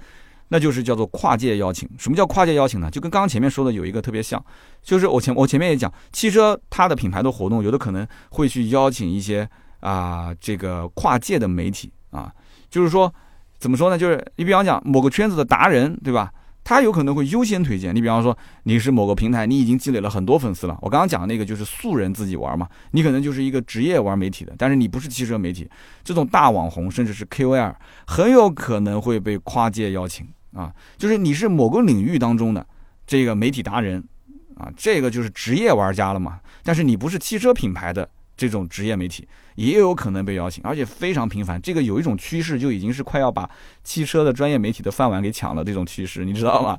[0.49, 1.89] 那就是叫做跨界邀请。
[1.97, 2.89] 什么叫跨界邀请呢？
[2.89, 4.43] 就跟刚刚前面说的有一个特别像，
[4.81, 9.47] 就是我前我前面也讲，汽车它的品牌的活动，有的可能会去邀请一些
[9.79, 12.31] 啊这个跨界的媒体啊，
[12.69, 13.13] 就是说
[13.59, 13.97] 怎么说呢？
[13.97, 16.31] 就是你比方讲某个圈子的达人，对吧？
[16.63, 17.95] 他有可能会优先推荐。
[17.95, 20.77] 你比方说你是某个平台，你已经积累了很多粉丝了。
[20.81, 25.69] 我刚刚讲那个就是素人自己玩嘛，你可能就是一个职业玩媒体的，但是你不是汽车媒体，
[26.03, 27.73] 这种大网红甚至是 KOL，
[28.05, 30.27] 很有可能会被跨界邀请。
[30.53, 32.65] 啊，就是你是某个领域当中的
[33.05, 34.03] 这个媒体达人，
[34.55, 36.39] 啊，这个就是职业玩家了嘛。
[36.63, 41.61] 但是你不是汽车品牌的这种职业媒体，也有可能被邀请，而且非常频繁。
[41.61, 43.49] 这个有一种趋势，就已经是快要把
[43.83, 46.77] 汽车的专业媒体的饭碗给抢了这种趋势，你知道吗？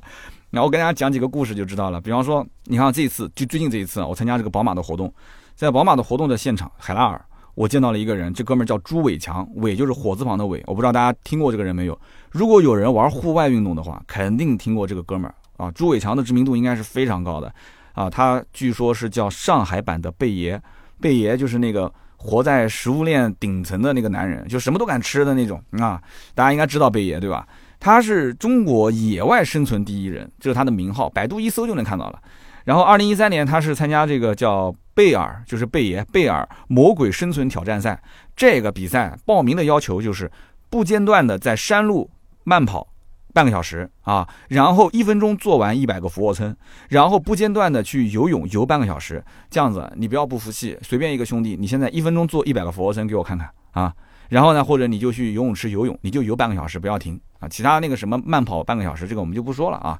[0.51, 2.01] 那我跟大家讲几个故事就知道了。
[2.01, 5.13] 比方说，你看这一次，就最近这一次，我参加这个宝马的活动，
[5.55, 7.23] 在宝马的活动的现场，海拉尔。
[7.59, 11.99] 我见到了一个人，这哥们儿叫朱伟强，伟就是火字旁的伟，我不知道大家听过这个人没有。
[12.31, 15.69] 如果有人玩户外运动的话，肯定听过这个哥们儿啊。
[15.71, 17.53] 朱伟强的知名度应该是非常高的
[17.91, 18.09] 啊。
[18.09, 20.57] 他据说是叫上海版的贝爷，
[21.01, 26.01] 贝爷就是那个活在食物链顶层的那个男人，就什么都敢吃的那种啊。
[26.33, 27.45] 大家应该知道贝爷对吧？
[27.77, 32.21] 他是中国野外生存第一人，这是他的名号，百度一搜就能看到了。
[32.65, 38.01] 然后，二零一三年他是参加这个叫贝尔，就是贝爷贝尔魔鬼生存挑战赛。
[38.35, 40.31] 这个比赛报名的要求就是
[40.69, 42.09] 不间断的在山路
[42.43, 42.87] 慢跑
[43.33, 46.55] 半个小时啊，然后一分钟做完一百个俯卧撑，
[46.89, 49.23] 然后不间断的去游泳游半个小时。
[49.49, 53.93] 这样子，你不要不服气，随便一个兄弟，你现在一分钟做一百个俯卧撑给我看看啊。
[54.29, 57.47] 然后呢，或者你就去游泳池游泳，你就游半个小时不要停啊。
[57.47, 59.99] 其他那个什么慢跑半个小时，这个我们就不说了啊。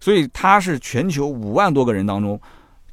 [0.00, 2.40] 所以他是全球五万多个人当中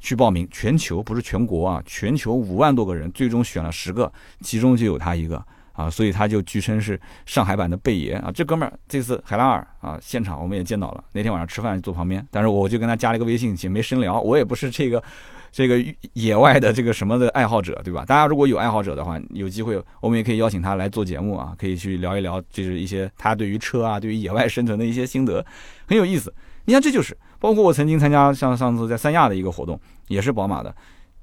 [0.00, 8.30] 去报名，全球不是全国啊，全球五万多个人最终选了十个，其中就有他一个啊，所以他就据称是上海版的贝爷啊。
[8.34, 15.02] 这哥们儿这次海拉尔啊，现场我们也见到了，那天晚上吃饭坐旁边，但是我就跟他加了一个微信，也没深聊，我也不是这个。
[15.54, 15.80] 这个
[16.14, 18.04] 野外的这个什么的爱好者，对吧？
[18.04, 25.46] 大家如果有爱好者的话，有机会我们也可以邀请他来做节目啊，可以去聊一聊，就是一些他对于车啊，对于野外生存的一些心得，
[25.86, 26.34] 很有意思。
[26.64, 30.74] 你看，这就是包括我曾经参加像上次在三亚的一个活动，也是宝马的，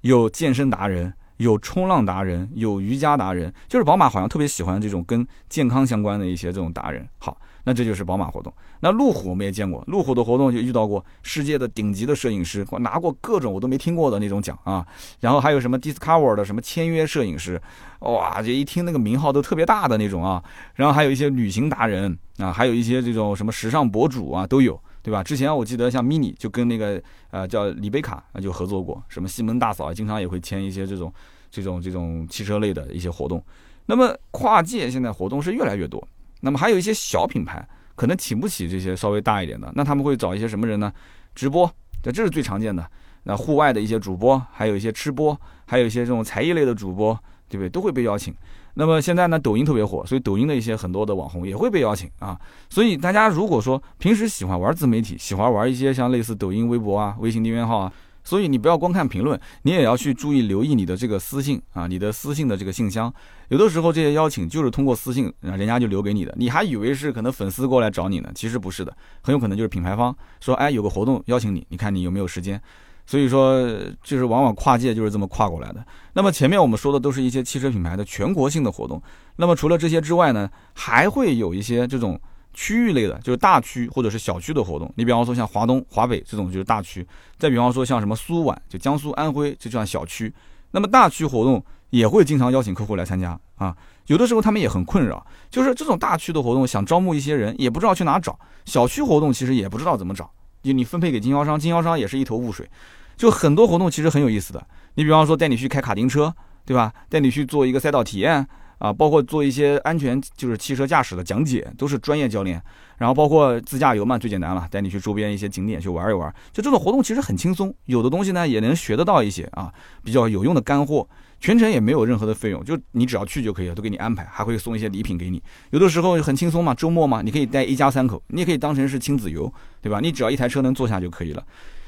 [0.02, 7.08] 有健身达人，有冲浪达人，有瑜伽达人，就是宝马好像特别喜欢这种跟健康相关的一些这种达人。
[7.18, 7.38] 好。
[7.64, 8.52] 那这就是宝马活动。
[8.80, 14.84] 那路虎我们也见过，路虎的活动就遇到过世界的顶级的摄影师，拿过各种我都没听过的那种奖啊。
[15.20, 17.62] 然后还有什么 Discover 的什么签约摄影师，
[18.00, 20.44] 哇，这一听那个名号都特别大的那种啊。
[20.74, 25.24] 然后还有一些旅行达人啊，还有一些这种什么时尚博主啊都有，对吧？
[25.24, 31.12] 之前我记得像 Mini 就跟那个呃叫李贝卡啊就合作过，什么西门大嫂经常也会签一些这种
[31.50, 33.44] 这种这种汽车类的一些活动。
[33.88, 36.08] 那么跨界现在活动是越来越多。
[36.42, 40.92] 那么还有一些小品牌可能请不起这些稍微大一点的，那他们会找一些什么人呢？
[41.36, 42.90] 直播，这这是最常见的。
[43.24, 47.14] 那户外的一些主播，还有一些吃播，还有一些这种才艺类的主播，
[47.48, 47.70] 对不对？
[47.70, 48.34] 都会被邀请。
[48.76, 52.40] 那么现在呢，抖音特别火，所以抖音的一些很多的网红也会被邀请啊。
[52.70, 57.92] 所以大家如果说平时喜欢玩自媒体，喜欢玩一些像类似抖音、微博啊、微信订阅号啊。
[58.24, 63.12] 所以你不要光看评论，你也要去注意留意你的这个私信啊，你的私信的这个信箱。
[63.50, 72.62] 有的时候这些邀请就是通过私信，人家就留给你的，你还以为是可能粉丝过来找你呢，其实不是的，很有可能就是品牌方说，哎，有个活动邀请你，你看你有没有时间。
[73.06, 73.62] 所以说，
[74.04, 75.86] 就是往往跨界就是这么跨过来的。
[76.14, 79.02] 那么前面我们说的都是一些汽车品牌的全国性的活动，
[79.36, 82.20] 那么除了这些之外呢，还会有一些这种。
[82.54, 84.92] 区域类的，就是大区或者是小区的活动。
[84.98, 90.34] 你比方说像华东、华北这种就是大区，再比方说像什么苏皖，就江苏、安徽，这就算小区。
[90.72, 93.74] 那么大区活动也会经常邀请客户来参加啊。
[94.08, 98.34] 有的时候他们也很困扰，就是这种大区的活动想招募一些人，也不知道去哪找；
[98.66, 100.30] 小区活动其实也不知道怎么找，
[100.62, 102.69] 就你分配给经销商，经销商也是一头雾水。
[103.17, 106.34] 就很多活动其实很有意思的，你比方说带你去开卡丁车，
[106.65, 106.91] 对吧？
[107.10, 108.47] 带你去做一个赛道体验。
[108.80, 112.60] 啊，包括做一些安全，就是汽车驾驶的讲解，都是专业教练。
[112.97, 116.34] 然后包括自驾游嘛，最简单了，带你去周边一些景点去玩一玩。
[116.52, 119.71] 就这种活动其实很轻松，有的东西呢也能学得到一些啊，
[120.04, 121.08] 比较有用的干货。
[121.42, 125.42] 全程也没有任何的费用，就你只要去就可以了，都给你安排，还会送一些礼品给你。
[125.72, 129.52] 有的时候很轻松嘛，周末嘛，你可以带一家三口，你也可以当成是亲子游，
[129.82, 130.00] 对吧？
[130.00, 131.44] 你只要一台车能坐下就可以了。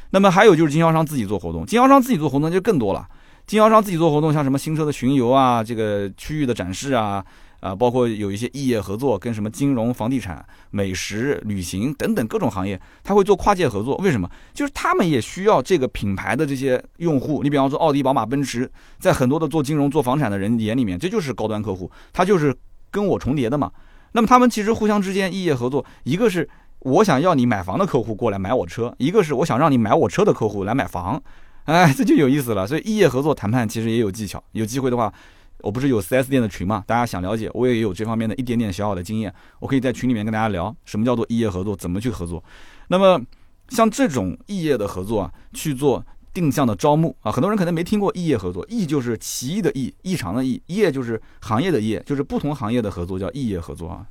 [0.10, 3.08] 那么还有就是经销商自己做活动，经销商自己做活动就更多了。
[3.46, 7.24] 经销商自己做活动，像什么新车的巡游啊，这个区域的展示啊，
[7.64, 13.96] 啊，包括有一些异业合作，跟什么金融、房地产、美食、旅行等等各种行业，他会做跨界合作。
[14.04, 14.30] 为什么？
[14.54, 17.42] 就是他们也需要这个品牌的这些用户。
[17.42, 22.54] 你比方说奥迪、宝马、奔驰，在很多的做金融、做房产的人眼里面，这就是高端客户，他就是
[22.92, 23.72] 跟我重叠的嘛。
[24.12, 26.50] 那么他们其实互相之间异业合作，一个是
[26.80, 31.24] 我想要你买房的客户过来买我车，一个是我想让你买我车的客户来买房。
[31.64, 32.68] 哎，这就有意思了。
[32.68, 34.44] 所以异业合作谈判其实也有技巧。
[34.52, 35.12] 有机会的话，
[35.60, 36.84] 我不是有 4S 店的群嘛？
[36.86, 39.34] 大家想了解，我也有这方面的一点点小小的经验。
[39.60, 42.44] 我可以在群里面跟大家聊什么叫做异业合作，怎么去合作。
[42.88, 43.22] 那么
[43.70, 48.66] 像这种异业的合作啊，去做定向的招募啊，很多人可能没听过异业合作。
[48.68, 54.06] 异就是奇异的异，异常的异；业就是行业的业，就是不同行业的合作叫异业合作啊。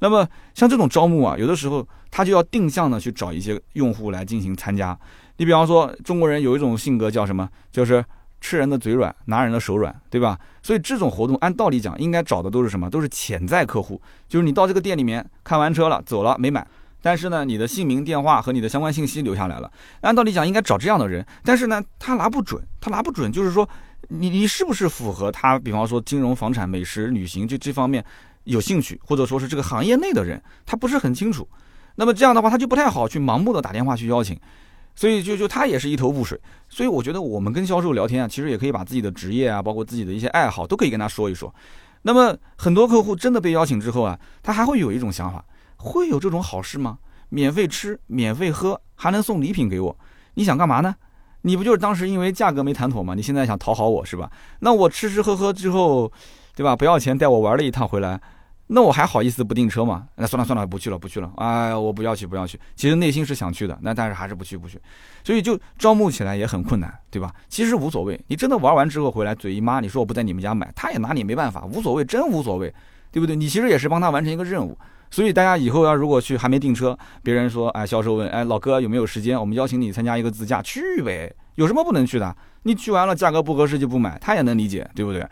[0.00, 4.98] 那么像这种招募啊，有的时候他就要定向的去找一些用户来进行参加。
[5.36, 7.48] 你比方说，中国人有一种性格叫什么？
[7.72, 8.04] 就是
[8.44, 10.38] 吃人的嘴软，拿人的手软，对吧？
[10.62, 12.90] 所以这种活动按道理讲，应该找的都是什么？
[12.90, 13.98] 都是潜在客户。
[14.28, 16.66] 就是你到这个店里面看完车了，走了没买，
[17.00, 19.72] 但是呢，你的姓名、电话和你的相关信息留下来了。
[20.02, 23.66] 按道理讲，应该找这样的人，但是呢，他拿不准，他拿不准，就是说，
[24.08, 25.58] 你你是不是符合他？
[25.58, 28.04] 比方说金融、房产、美食、旅行，就这方面
[28.44, 31.48] 有兴趣，或者说是这个行业内的人，他不是很清楚。
[31.94, 34.38] 那么这样的话，他就不太好去盲目的打电话去邀请。
[34.94, 41.52] 所以就就他也是一头雾水，所以我觉得我们跟销售聊天啊，其实也可以把自己的职业啊，包括自己的一些爱好，都可以跟他说一说。
[42.02, 45.44] 那么很多客户真的被邀请之后啊，他还会有一种想法，
[45.76, 46.98] 会有这种好事吗？
[47.30, 49.96] 免费吃，免费喝，还能送礼品给我，
[50.34, 50.94] 你想干嘛呢？
[51.42, 53.14] 你不就是当时因为价格没谈妥吗？
[53.14, 54.30] 你现在想讨好我是吧？
[54.60, 56.10] 那我吃吃喝喝之后，
[56.54, 56.76] 对吧？
[56.76, 58.20] 不要钱带我玩了一趟回来。
[58.68, 60.06] 那我还好意思不订车吗？
[60.16, 61.30] 那算了算了，不去了不去了。
[61.36, 62.58] 哎，我不要去不要去。
[62.74, 64.80] 其实内心是想去的，那但是还是不去不去。
[65.22, 67.30] 所以就招募起来也很困难，对吧？
[67.48, 72.72] 其实无所谓，你真的玩完之后回来嘴一抹，你说我不在你们家买，他也拿你没办法，无所谓，真无所谓，
[73.12, 73.36] 对不对？
[73.36, 74.76] 你其实也是帮他完成一个任务。
[75.10, 79.38] 所以大家以后要如果去还没订车，别人说哎，销售问哎，老哥有没有时间？
[79.38, 82.34] 我们邀请你参加一个自驾，去呗，有什么不能去的？
[82.62, 85.24] 你去完了价格不合适就不买，他也能理解，对不对？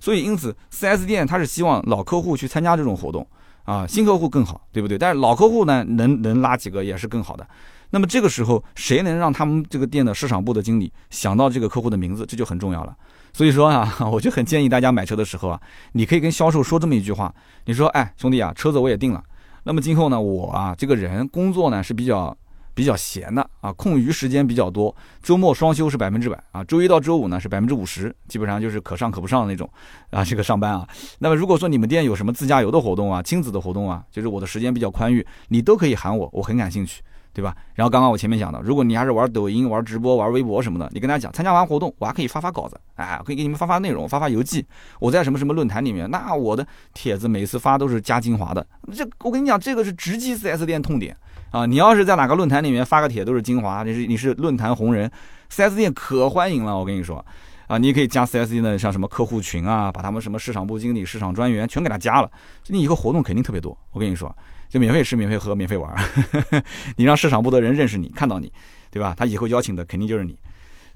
[0.00, 3.26] 所以因此，4S 店它是希望老客户去参加这种活动
[3.64, 4.96] 啊，新客户更好，对不对？
[4.96, 7.46] 但是老客户呢，能能拉几个也是更好的。
[7.90, 12.94] 那么这个时候，谁能让他们这个店的市场部的经理想到这个客户的名字，这就很重要了。
[13.32, 15.60] 所以说啊， 我就很建议大家买车的时候啊，
[15.92, 17.32] 你可以跟销售说这么一句话：
[17.66, 19.22] 你说，哎，兄弟啊，车子我也定了。
[19.64, 22.36] 那么今后呢，我啊这个人工作呢是比较
[22.76, 29.66] 比较闲的啊，空余时间比较多，周末双休是百分之百啊，周一到周五呢是百分之五十，基本上就是可上可不上的那种
[30.12, 30.86] 啊，这个上班啊。
[31.18, 37.02] 那么如果说你们店有什么自驾游的活动啊，亲子的活动啊，就是我的时间比较宽裕，你都可以喊我，我很感兴趣。
[37.32, 37.54] 对吧？
[37.74, 44.64] 然后刚刚我前面讲的，如果你还是玩抖音、玩直播、玩微博什么的，你跟大家讲，参加完活动，我还可以发发稿子，哎，可以给你们发发内容、发发游记。
[45.00, 48.66] 我在什么什么论坛里面，那我的帖子每次发都是加精华的。
[48.90, 51.14] 这我跟你讲，这个是直击 4S 店痛点
[51.50, 51.66] 啊！
[51.66, 55.10] 你要是在哪个论坛里面发个帖都是精华，你是你是论坛红人
[55.50, 56.78] ，4S 店可欢迎了。
[56.78, 57.24] 我跟你说
[57.66, 62.30] 啊，你也可以加 4S 店的像什么客户群啊，把他们什么市场部经理、市场专员全给他加了，
[62.66, 63.76] 你以后活动肯定特别多。
[63.92, 64.34] 我跟你说。
[64.68, 65.94] 就免费吃、免费喝、免费玩，
[66.98, 68.52] 你让市场部的人认识你、看到你，
[68.90, 69.14] 对吧？
[69.16, 70.36] 他以后邀请的肯定就是你。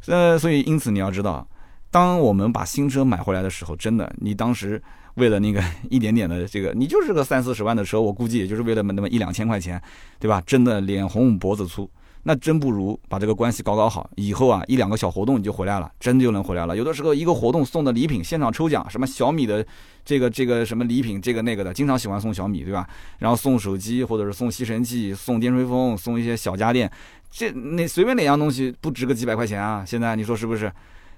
[0.09, 1.47] 呃，所以因此你要知道，
[1.89, 4.83] 当我们把新车买回来的时候，真的，你当时
[5.15, 9.81] 为了那个 一点点的这个，你就是个三四十万的车，我估计也就是为了那么一两千块钱，
[10.19, 10.43] 对吧？
[10.47, 11.91] 真的脸红脖子粗。
[12.23, 16.77] 那真不如把这个关系搞搞好，以后啊一两个小活动你就回来了，真就能回来了。
[16.77, 19.67] 有的时候一个活动送的礼品，现场抽奖，什么小米的
[20.05, 22.87] 这个这个什么礼品，这个那个的，经常喜欢送小米，对吧？
[23.21, 26.93] 然后送手机，或者是送吸尘器，送电吹风，送一些小家电，
[27.31, 29.83] 这那随便哪样东西不值个几百块钱啊？
[29.87, 30.71] 现在你说是不是？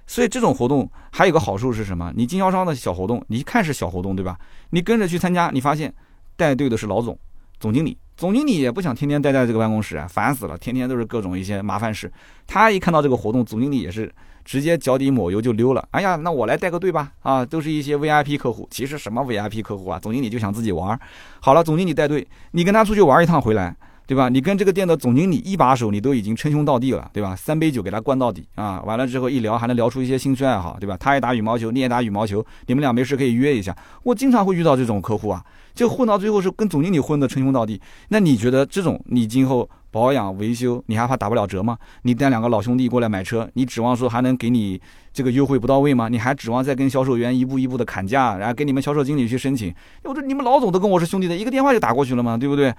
[0.05, 2.11] 所以这种活动还有个好处是什么？
[2.15, 4.37] 你经销商的小活动，你一看是小活动，对吧？
[4.71, 5.93] 你跟着去参加，你发现
[6.35, 7.17] 带队的是老总。
[7.59, 12.11] 总经理，总经理也不想天天待在这个办公室啊，烦死了，天天都是各种一些麻烦事。
[12.45, 15.87] 他一看到这个活动，总经理也是直接脚底抹油就溜了。
[15.91, 18.67] 哎呀，那我来带个队吧，啊，都是一些 VIP 客户。
[18.69, 20.99] 其实什么 VIP 客户啊，总经理就想自己玩。
[21.39, 23.73] 好了，总经理带队，你跟他出去玩一趟回来。
[24.13, 24.29] 对吧？
[24.29, 27.35] 你跟这个店的总经理一把手，你都已经称兄道弟了，对吧？
[27.35, 28.79] 三杯酒给他灌到底啊！
[28.85, 30.95] 完了之后一聊，还能聊出一些兴趣爱好，对吧？
[30.99, 33.75] 他也打羽毛球，你也打羽毛球，你们俩没事可以约一下。
[34.03, 35.43] 我经常会遇到这种客户啊，
[35.73, 37.81] 就混到最后是跟总经理混的称兄道弟。
[38.09, 41.75] 那你觉得这种你今后保养维修，你还怕打不了折吗？
[42.03, 44.79] 你带两个老兄弟过来买车，你指望说还能给你
[45.11, 46.07] 这个优惠不到位吗？
[46.07, 49.73] 你还指望再跟销售员一步一步的砍价，然后跟你们销售经理去申请？
[50.03, 52.71] 我说你们老总都跟我是兄弟的，一个电话就打过去了嘛，对不对？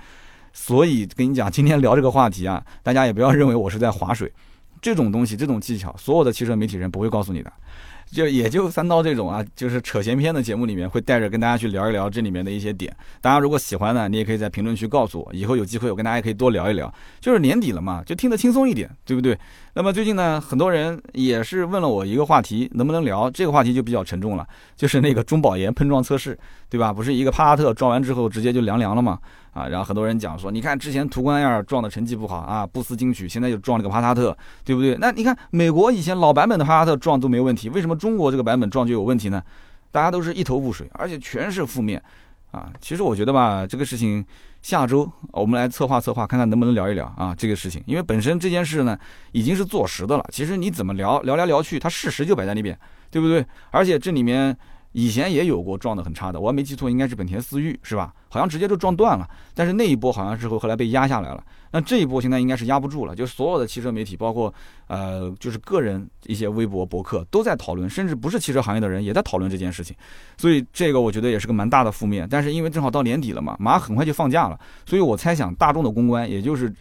[0.55, 4.33] 所以跟你讲，今天聊这个话题啊，大家也不要认为我是在划水，
[4.81, 7.53] 这种东西，这种技巧，所有的汽车媒体人不会告诉你的。
[8.13, 12.95] 就也就三刀这种啊，就是扯闲篇的节目里面会带着跟大家去聊一聊这里面的一些点。
[13.21, 16.93] 大家如果喜欢呢，你也可以在评论区告诉我，以后有机会我跟大家也可以多聊一聊。
[17.19, 19.37] 就是年底了嘛，就听得轻松一点，对不对？
[19.75, 23.29] 那么最近呢，很多人也是问了我一个话题，能不能聊？
[23.31, 24.47] 这个话题就比较沉重了，
[24.77, 26.39] 就是那个中保研碰撞测试，
[26.69, 26.93] 对吧？
[26.93, 29.19] 不是一个帕萨特撞完之后直接就凉凉了吗？
[29.55, 34.97] 啊，然后很多人讲说，你看之前途观 L 撞的成绩不好啊，不思进取，现在又撞了个帕萨特，对不对？
[35.01, 39.41] 那你看美国以前老版本的帕萨特撞都没问题，为什么中国这个版本撞就有问题呢？
[39.93, 42.03] 大家都是一头雾水，而且全是负面，
[42.51, 44.27] 啊，其实我觉得吧，这个事情
[44.61, 48.99] 下周我们来策划策划，看看能不能聊一聊啊这个事情，因为本身这件事呢
[49.31, 52.77] 已经是坐实的了，其实你怎么聊聊来聊去，它事实就摆在那边，
[53.09, 53.47] 对不对？
[53.71, 54.57] 而且这里面。
[54.95, 58.15] 以前也有过撞得很差的，我没记错，应该是本田思域，是吧？
[58.29, 59.29] 好像直接就撞断了。
[59.53, 61.43] 但是那一波好像是后后来被压下来了。
[61.73, 64.55] 那这一波现在应该是压不住了，就所有的汽车媒体，包括
[64.87, 69.97] 呃，就是个人一些微博博客都在讨论，甚至不是汽车行业的人也在讨论这件事情。
[70.37, 72.29] 所以这个我觉得也是个蛮大的负面。
[72.31, 76.73] 但是因为正好到年底了嘛，马上很快就放假了，所以我猜想大众的公关也就是。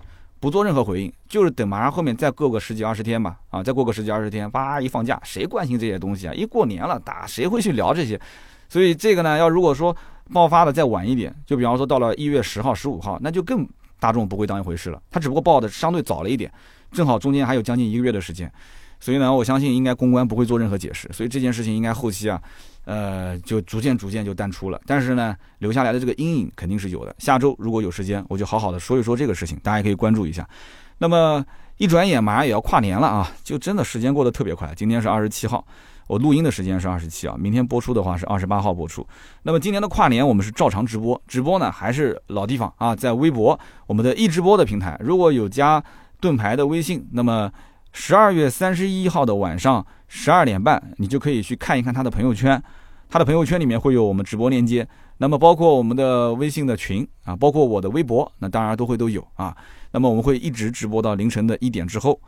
[0.44, 6.34] 不做任何回应，就是等马上后面再过个十几二十天吧，啊，再过个十几二十天，叭一放假，谁关心这些东西啊？
[6.34, 8.20] 一过年了，打谁会去聊这些？
[8.68, 9.96] 所以这个呢，要如果说
[10.34, 13.66] 爆发的再晚一点，就比方说到了一月十号、十五号，那就更
[14.02, 15.02] 大众不会当一回事了。
[15.10, 16.52] 他只不过报的相对早了一点，
[16.92, 18.52] 正好中间还有将近一个月的时间，
[19.00, 22.38] 所以呢，我相信应该公关不会做任何解释，所以这件事情应该后期啊。
[22.86, 27.16] 呃，就逐渐逐渐就淡出了，但是呢，留下来的这个阴影肯定是有的。
[27.18, 30.48] 下周如果有时间，我就好好的说一说这个事情，大家也可以关注一下。
[30.98, 31.44] 那么
[31.78, 34.74] 一转眼马上也要跨年了啊，就真的时间过得特别快。
[34.76, 35.66] 今天是二十七号，
[36.08, 39.08] 我录音的时间是二十七啊，明天播出的话是二十八号播出。
[39.44, 43.58] 那么今年的跨年我们是照常直播，直播呢还是老地方啊，在微博
[43.88, 45.82] 我们的易直播的平台，如果有加
[46.20, 47.50] 盾牌的微信，那么
[47.94, 49.86] 十二月三十一号的晚上。
[50.16, 52.62] 十二点半，你就可以去看一看他的朋友圈，
[53.10, 54.88] 他的朋友圈里面会有我们直播链接，
[55.18, 59.58] 那么包括我们的微信的群啊，包括我的微博，那当然都会都有啊。
[59.92, 62.22] 那么我们会一直直播到凌晨的一点之后。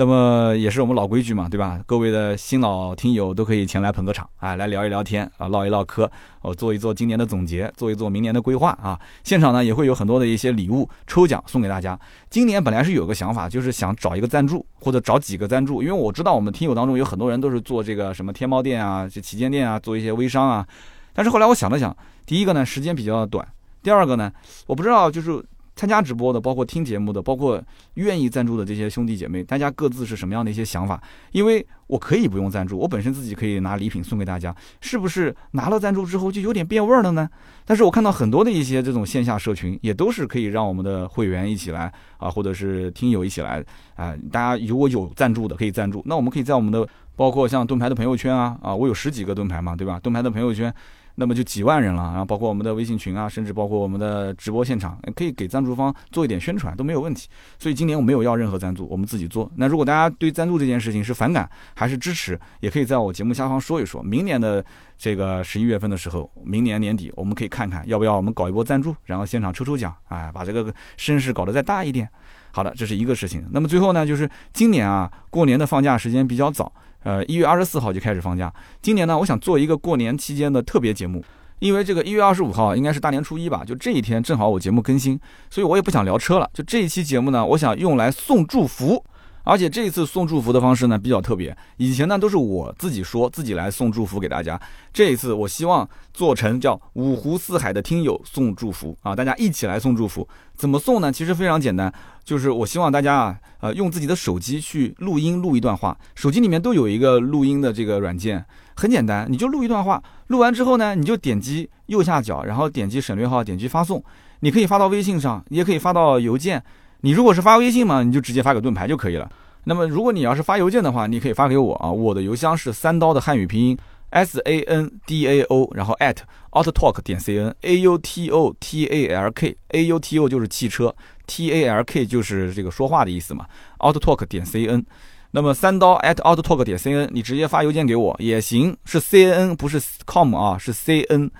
[0.00, 1.80] 那么也是我们老规矩嘛，对吧？
[1.84, 6.08] 各位的新老听友都可以前来捧个场，哎，来聊一聊天啊，唠一唠嗑，
[6.40, 8.96] 哦，做一做今年的总结，做一做明年的规划啊。
[9.24, 11.98] 现场呢也会有很多的一些礼物抽奖送给大家。
[12.30, 20.64] 今年本来是有个想法，就是想找一个赞助或者找几个赞助，因为我知道我们听友当中有很多人都是做这个什么天猫店啊、这旗舰店啊，做一些微商啊。
[21.12, 23.44] 但是后来我想了想，第一个呢时间比较短，
[23.82, 24.30] 第二个呢
[24.68, 25.44] 我不知道就是。
[25.78, 27.62] 参加直播的，包括听节目的，包括
[27.94, 31.00] 愿意赞助的这些兄弟姐妹，大家各自是什么样的一些想法？
[31.30, 37.30] 因为我可以不用赞助，我本身自己可以拿礼品送给大家，是不是拿了赞助之后就有点变味儿了呢？
[37.64, 43.64] 但是我看到很多的一些这种线下社群，也都是可以让我们的会员一起来啊，或者是听友一起来
[43.94, 50.00] 啊，大家如果有赞助的可以赞助，那我们可以在我们的包括像盾牌的朋友圈啊啊，我有十几个盾牌嘛，对吧？
[50.00, 50.74] 盾牌的朋友圈。
[51.20, 57.28] 那么就几万人了，然后包括我们的微信群啊，甚至包括我们的直播现场，可以给赞助方做一点宣传都没有问题。
[57.58, 59.50] 所以今年我没有要任何赞助，我们自己做。
[59.56, 64.00] 那如果大家对赞助这件事情是反感还是支持，也可以在我节目下方说一说。
[64.00, 64.64] 明年的
[64.96, 72.08] 这个十一月份的时候，明年年底我们可以看看要不要我们搞一波赞助，然后现场抽抽奖，哎，把这个声势搞得再大一点。
[72.52, 73.44] 好的，这是一个事情。
[73.50, 76.72] 那么最后呢，就是今年啊，过年的放假时间比较早。
[77.02, 78.52] 呃，一月二十四号就开始放假。
[78.82, 81.24] 今年呢，我想做一个过年期间的特别节目，
[81.58, 85.18] 因为这个一月二十五号应该是大年初一吧，就这一天正好我节目更新，
[85.50, 86.48] 所以我也不想聊车了。
[86.52, 89.04] 就这一期节目呢，我想用来送祝福。
[89.44, 94.60] 而且这一次送祝福的方式呢比较特别，以前呢都是我自己说自己来送祝福给大家，
[94.92, 100.28] 这一次我希望做成叫五湖四海的听友送祝福啊，大家一起来送祝福。
[100.54, 101.10] 怎么送呢？
[101.10, 101.90] 其实非常简单，
[102.28, 108.44] 就是我希望大家啊，呃，用自己的手机去录音录一段话，手机里面都有一个录音的这个软件，
[108.76, 114.04] 很简单，你就录一段话，录完之后呢，你就点击右下角，然后点击省略号，点击发送，
[114.40, 116.62] 你可以发到微信上，也可以发到邮件。
[117.00, 119.26] 你如果是发微信嘛，你就直接发给盾牌就可以了。
[119.64, 123.78] 那么如果你要是发邮件的话，你可以发给我啊，我的邮箱是三刀的汉语拼音
[124.10, 126.16] s a n d a o，然后 at
[126.50, 130.18] autotalk 点 c n a u t o t a l k a u t
[130.18, 130.94] o 就是汽车
[131.28, 133.46] ，t a l k 就是这个说话的意思嘛
[133.86, 134.84] ，Out Talk 点 c n。
[135.30, 141.30] 那么三刀 at Out Talk 点 c n，你直接发邮件给我也行，是 c n 不是 com 啊，是 c n。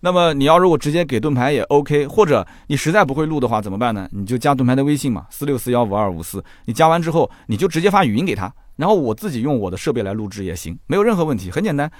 [0.00, 4.08] 那么你要如果直接给盾牌也 OK，或者你实在不会录的话怎么办呢？
[4.12, 6.44] 你就加盾牌的微信嘛，四六四幺五二五四。
[6.66, 11.90] 你加完之后，你就直接发语音给他，然后我自己用我的设备来录制也行，没有任何问题，很简单。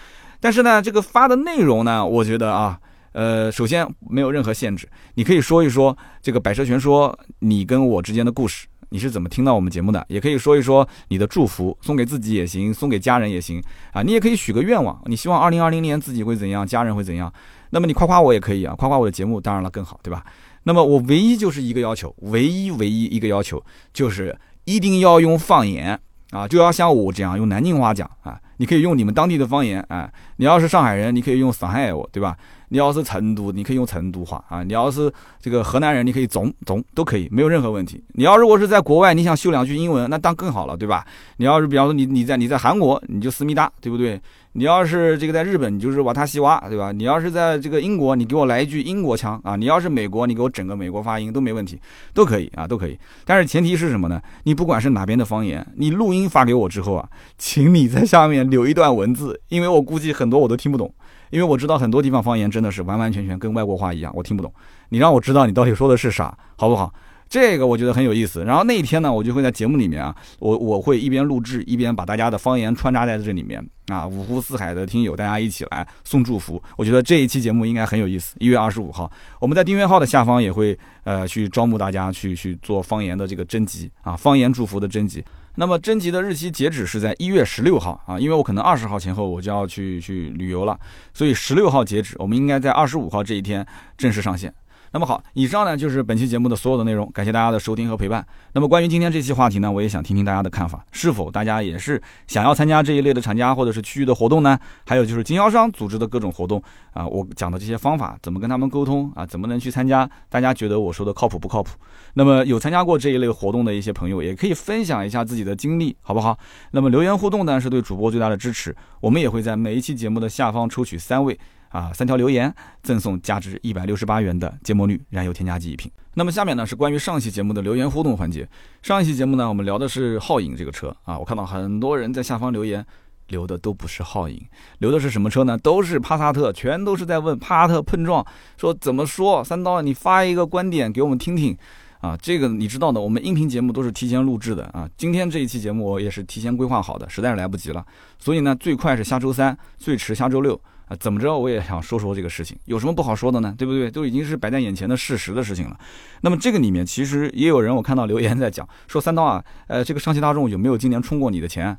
[0.41, 2.79] 但是呢，这个发的内容呢，我觉得啊，
[3.15, 13.63] 呃，首先没有任何限制，你可以说一说这个百车全说你跟我之间的故事，你是怎么听到我们节目的，也可以说一说你的祝福，送给自己也行，送给家人也行
[13.93, 14.03] 啊。
[14.03, 17.33] 你也可以许个愿望，你希望二零二零年自己会怎样，家人会怎样。
[17.71, 20.25] 那么你夸夸我也可以啊，夸夸我的节目，当然了更好，对吧？
[20.65, 23.63] 那么我唯一就是一个要求，唯一唯一一个要求
[23.93, 25.99] 就是一定要用方言
[26.31, 28.41] 啊，就要像我这样用南京话讲啊。
[28.57, 32.37] 你可以用你们当地的方言啊，你要是上海人，你可以用上海话，对吧？
[32.69, 34.63] 你要是成都，你可以用成都话啊。
[34.63, 38.03] 你要是这个河南人，你可以总总都可以，没有任何问题。
[38.15, 41.05] 你要如果是在国外，你想秀两句英文，那当更好了，对吧？
[41.37, 44.21] 你要是比方说你你在你在韩国，你就思密达，对不对？
[44.57, 46.93] 你要是这个在日本，你就是瓦塔西瓦，对吧？
[46.93, 49.57] 你要是在这个英国，你给我来一句英国腔啊！
[49.57, 51.77] 你要是美国，你给我整个美国发音都没问题，
[52.13, 52.97] 都可以啊，都可以。
[53.25, 54.23] 但是前提是什么呢？
[54.45, 60.95] 你不管是哪边的方言，你录音发给我之后啊，请你在下面留一段文字，因为我估计很多我都听不懂，
[61.31, 64.53] 因为我知道很多地方方言真的是完完全全跟外国话一样，我听不懂。
[64.89, 66.93] 你让我知道你到底说的是啥，好不好？
[67.27, 68.45] 这个我觉得很有意思。
[68.45, 76.63] 然后那一天呢，我就会在节目里面啊，我我会一边录制一边把大家的方言穿插在这里面啊，五湖四海的听友大家一起来送祝福。
[76.77, 78.37] 我觉得这一期节目应该很有意思。
[78.39, 79.11] 一月二十五号，
[79.41, 85.25] 我们在订阅号的下方也会呃去招募大家去去做方言的这个征集啊，方言祝福的征集。
[85.57, 90.79] 那么征集的日期截止是在一月十六号啊，因为我可能二十号前后我就要去去旅游了，
[91.13, 93.65] 所以十六号截止，我们应该在二十五号这一天
[93.97, 94.53] 正式上线。
[94.95, 98.25] 那么好，以上呢就是本期节目的所有的内容，感谢大家的收听和陪伴。
[98.53, 104.57] 那么关于今天这期话题呢，我也想听听大家的看法，是否大家也是想要参加这一类的厂家或者是区域的活动呢？
[104.87, 109.27] 还有就是经销商组织的各种活动啊，我讲的这些方法怎么跟他们沟通啊？
[109.27, 110.09] 怎么能去参加？
[110.29, 111.71] 大家觉得我说的靠谱不靠谱？
[112.13, 116.39] 那么有参加过这一类活动的一些朋友，也可以分享一下自己的经历，好不好？
[116.71, 118.73] 那么留言互动呢，是对主播最大的支持。
[119.01, 121.37] 我们也会在每一期节目的下方抽取三位。
[121.75, 122.55] 啊，三条留言
[122.85, 125.91] 赠送价值一百六十八元的芥末绿燃油添加剂一瓶。
[126.15, 128.49] 那么下面呢是关于上期节目的留言互动环节。
[128.81, 132.87] 上一期节目呢，我们聊的是皓影这个车啊，我看到很多人在下方留言，
[133.27, 134.41] 留的都不是皓影，
[134.79, 135.59] 留的是什么车呢？
[135.59, 138.25] 都是帕萨特，全都是在问帕萨特碰撞，
[138.57, 139.43] 说怎么说？
[139.43, 141.59] 三刀，你发一个观点给我们听听。
[142.01, 144.89] 啊，这个你知道的，我们音频节目都是提前录制的啊。
[144.97, 147.85] 今天这一期节目我也是提前规划好的，实在是来不及了。
[148.19, 150.97] 所以呢，最快是下周三，最迟下周六啊。
[150.99, 153.55] 怎么着，我也想说说这个事情，有什么不好说的呢？
[153.57, 153.91] 对不对？
[153.91, 155.79] 都已经是摆在眼前的事实的事情了。
[156.21, 161.77] 那么这个里面其实也有人，我看到留言在讲说三刀啊，呃，这个上汽大众有没有今年充过你的钱？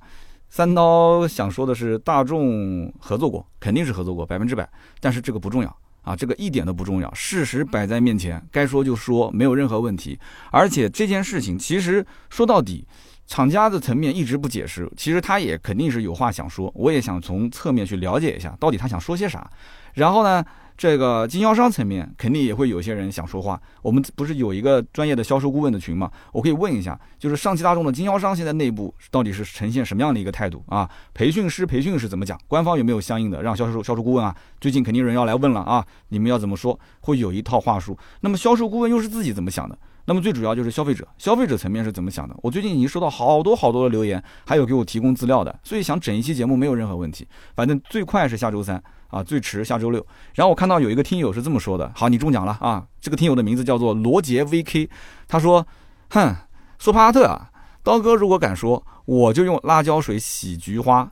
[0.50, 4.70] 三刀想说的是，大众合作过，肯定是合作过，百分之百。
[5.00, 5.78] 但是这个不重要。
[6.02, 10.20] 啊，这个一点都不重要，事实摆在面前，该说就说，没有任何问题。
[10.52, 12.86] 而且这件事情其实说到底，
[13.28, 16.72] 厂家的层面一直不解释，其实他也肯定是有话想说。
[16.76, 19.50] 我也想从侧面去了解一下，到底他想说些啥。
[19.94, 20.44] 然后呢？
[20.78, 23.58] 这个经销商层面肯定也会有些人想说话。
[23.82, 26.12] 我们不是有一个专业的销售顾问的群吗？
[26.34, 30.90] 我可以问一下，就是上汽大众的经销商现在内部到底是呈现什么样的一个态度啊？
[31.14, 32.38] 培训师培训是怎么讲？
[32.46, 34.36] 官方有没有相应的让销售销售顾问啊？
[34.60, 36.78] 最近肯定有人要来问了啊，你们要怎么说？
[37.00, 37.98] 会有一套话术。
[38.20, 39.78] 那么销售顾问又是自己怎么想的？
[40.06, 42.36] 那么最主要就是消费者，消费者层面是怎么想的？
[42.42, 47.28] 我最近已经收到好多好多的留言，还有给我提供资料的，所以想整一期节目没有任何问题。
[47.56, 48.82] 反正最快是下周三。
[49.10, 50.06] 啊，最迟下周六。
[50.34, 52.86] 然后我看到有一个听友是这么说的，好，你中奖了啊！
[53.00, 54.90] 这个听友的名字叫做罗杰 VK，
[55.26, 55.66] 他说
[56.10, 56.36] ：“哼，
[56.80, 57.50] 苏帕特啊，
[57.82, 61.10] 刀哥如果敢说，我就用辣椒水洗菊花。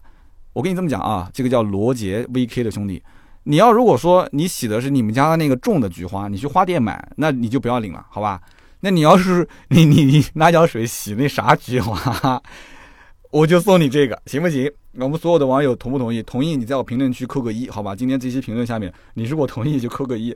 [0.51, 3.01] 我跟你这么讲啊，这个叫罗杰 VK 的兄弟，
[3.43, 8.41] 你要如果说你洗的是你们家的那个种的菊花，你去花店买，那你就不要领了，好吧？
[8.85, 12.41] 那你要是你你你拿脚水洗那啥菊花，
[13.31, 14.69] 我就送你这个，行不行？”
[14.99, 16.21] 我们所有的网友同不同意？
[16.21, 17.95] 同意你在我评论区扣个一，好吧？
[17.95, 20.35] 今天这期评论下面，你如果同意就扣个一。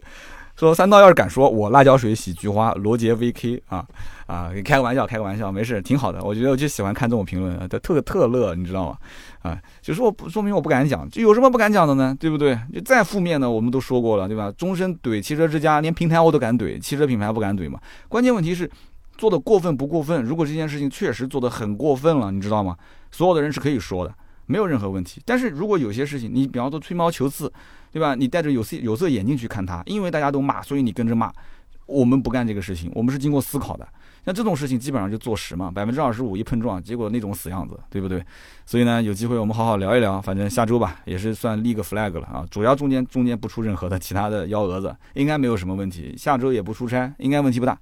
[0.57, 3.85] 说三刀要是敢说我辣椒水洗菊花，罗杰 VK 啊
[4.25, 6.23] 啊，开个玩笑，开个玩笑，没事，挺好的。
[6.23, 8.97] 我觉得我就喜欢看这种评论，特特乐，你知道吗？
[9.43, 12.17] 啊，就说我不说明我不敢讲，就有什么不敢讲的呢？
[12.19, 12.57] 对不对？
[12.73, 14.51] 就再负面的我们都说过了，对吧？
[14.57, 17.79] 终身怼汽车之家，连平台我都敢怼，汽车品牌不敢怼嘛？
[18.09, 18.67] 关键问题是
[19.15, 20.23] 做的过分不过分？
[20.23, 22.75] 如果这件事情确实做的很过分了，你知道吗？
[23.11, 24.11] 所有的人是可以说的。
[24.49, 27.51] 没有任何问题，但是如果有些事情，你比方说吹毛求疵，
[27.91, 28.15] 对吧？
[28.15, 31.31] 你戴着有色有色眼镜去看它，因为大家都骂，所以你跟着骂。
[31.85, 33.87] 我们不干这个事情，我们是经过思考的。
[34.25, 38.21] 像这种事情基本上就坐实嘛，百分之二十五一碰撞，结果那种死样子，对不对？
[38.65, 40.21] 所以呢，有机会我们好好聊一聊。
[40.21, 42.45] 反正下周吧，也是算立个 flag 了啊。
[42.51, 46.13] 主要中间中间不出任何的其他的幺蛾子，应该没有什么问题。
[46.17, 47.79] 下周也不出差，应该问题不大。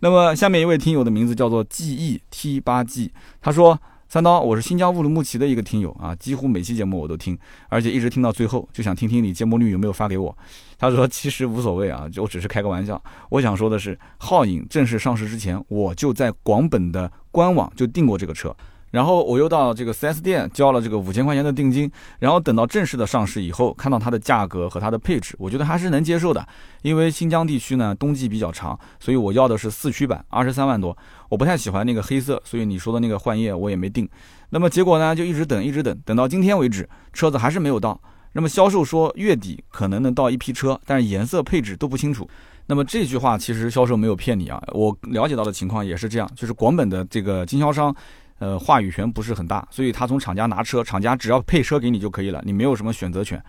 [0.00, 3.78] 那么下面一位听友的名字叫做 G E T 八 G，他说。
[4.12, 7.38] 三刀，我是新疆乌鲁木齐的一个听友啊，几乎每期节目我都听，
[7.70, 10.36] 而且一直听到最后，就想听听你节目率有没有发给我。
[10.78, 13.02] 他说其实无所谓啊，就我只是开个玩笑。
[13.30, 18.54] 我想说的是，皓影正式上市之前，我就在广本的官网就订过这个车。
[18.92, 21.90] 然后我又到这个 4S 店交了这个五千块钱的定金，
[22.20, 26.46] 然后等到正式的上市以后，看到它的价格和它的配置，我觉得还是能接受的。
[26.82, 30.96] 因为新疆地区呢冬季比较长，所以我要的是四驱版，二十三万多。
[31.28, 34.08] 我不太喜欢那个黑色，所以你说的那个幻夜我也没定。
[34.50, 37.98] 那么结果呢，就一直等，一直等，等到今天为止，车子还是没有到。
[38.34, 42.28] 那么销售说月底可能能到一批车，但是颜色配置都不清楚。
[42.66, 47.94] 那么这句话其实销售没有骗你啊，我了解到的情况也是这样，就是广本的这个经销商。
[48.42, 53.40] 呃，话语权不是很大，所以他从厂家拿车，厂家只要配车给你就可以了，你没有什么选择权。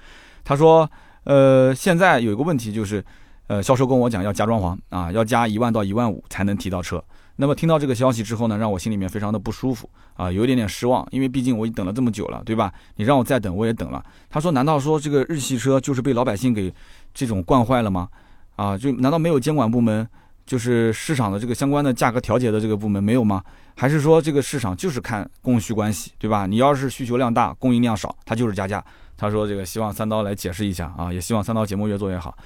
[0.43, 0.87] 他说，
[1.23, 3.03] 呃，现在有一个问题就是，
[3.47, 7.03] 呃，销售跟我讲要加装潢啊，要加一万到一万五才能提到车。
[7.37, 12.71] 那么听到这个消息之后呢，让我心里面非常的不舒服啊，有一点点失望，因为毕竟我已经等了这么久了，对吧？
[12.97, 14.05] 你让我再等我也等了。
[14.29, 16.71] 他说，难道说这个日系车就是被老百姓给
[17.15, 18.07] 这种惯坏了吗？
[18.57, 20.07] 啊，就难道没有监管部门？
[20.45, 23.43] 就是市场的这个相关的价格调节的这个部门没有吗？
[23.75, 26.45] 还是说这个市场就是看供需关系，对吧？
[26.45, 28.83] 你要是需求量大，供应量少，它就是加价。
[29.15, 32.37] 他说这个希望三刀来解释一下啊，也希望三刀节目越做越好。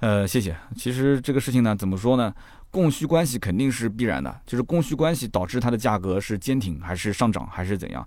[0.00, 0.54] 呃，谢谢。
[0.76, 2.32] 其实这个事情呢，怎么说呢？
[2.70, 8.06] 供需关系肯定是必然的，就是供需关系导致它的价格是坚挺还是上涨还是怎样？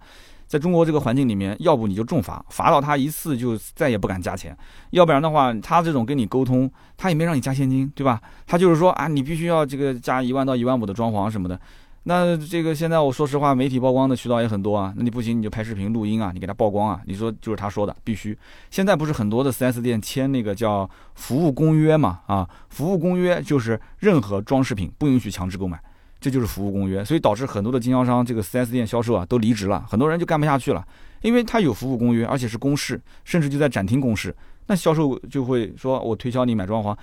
[0.51, 4.53] 在中国这个环境里面，要不你就重罚，罚到他一次就再也不敢加钱；
[4.89, 8.21] 要不然的话，他这种跟你沟通，他也没让你加现金，对吧？
[8.45, 11.57] 他就是说啊，你必须要这个加一万到一万五的装潢什么的。
[12.03, 14.93] 那这个现在我说实话，媒体曝光的渠道也很多啊。
[14.97, 16.99] 那你不行，你就拍视频录音啊，你给他曝光啊。
[17.05, 18.37] 你说就是他说的，必须。
[18.69, 22.19] 现在不是很多的 4S 店签那个叫服务公约嘛？
[22.25, 25.81] 啊，服务公约就是任何装饰品不允许强制购买。
[26.21, 30.87] 这就是服务公约，所以导致很多的经销商这个 4S 店销售啊都离职了，很多人就干不下去了，
[31.21, 34.33] 因为他有服务公约，而且是公示，甚至就在展厅公示，
[34.67, 36.95] 那销售就会说我推销你买装潢，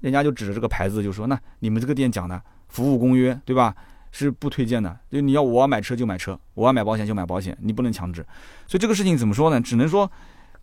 [0.00, 3.74] 人家就指着这个牌子就说，那你们这个店讲的服务公约对吧，
[4.12, 8.24] 是不推荐的，就你要我要买车就买车，我要买保险就买保险，你不能强制，
[8.68, 9.60] 所以这个事情怎么说呢？
[9.60, 10.08] 只能说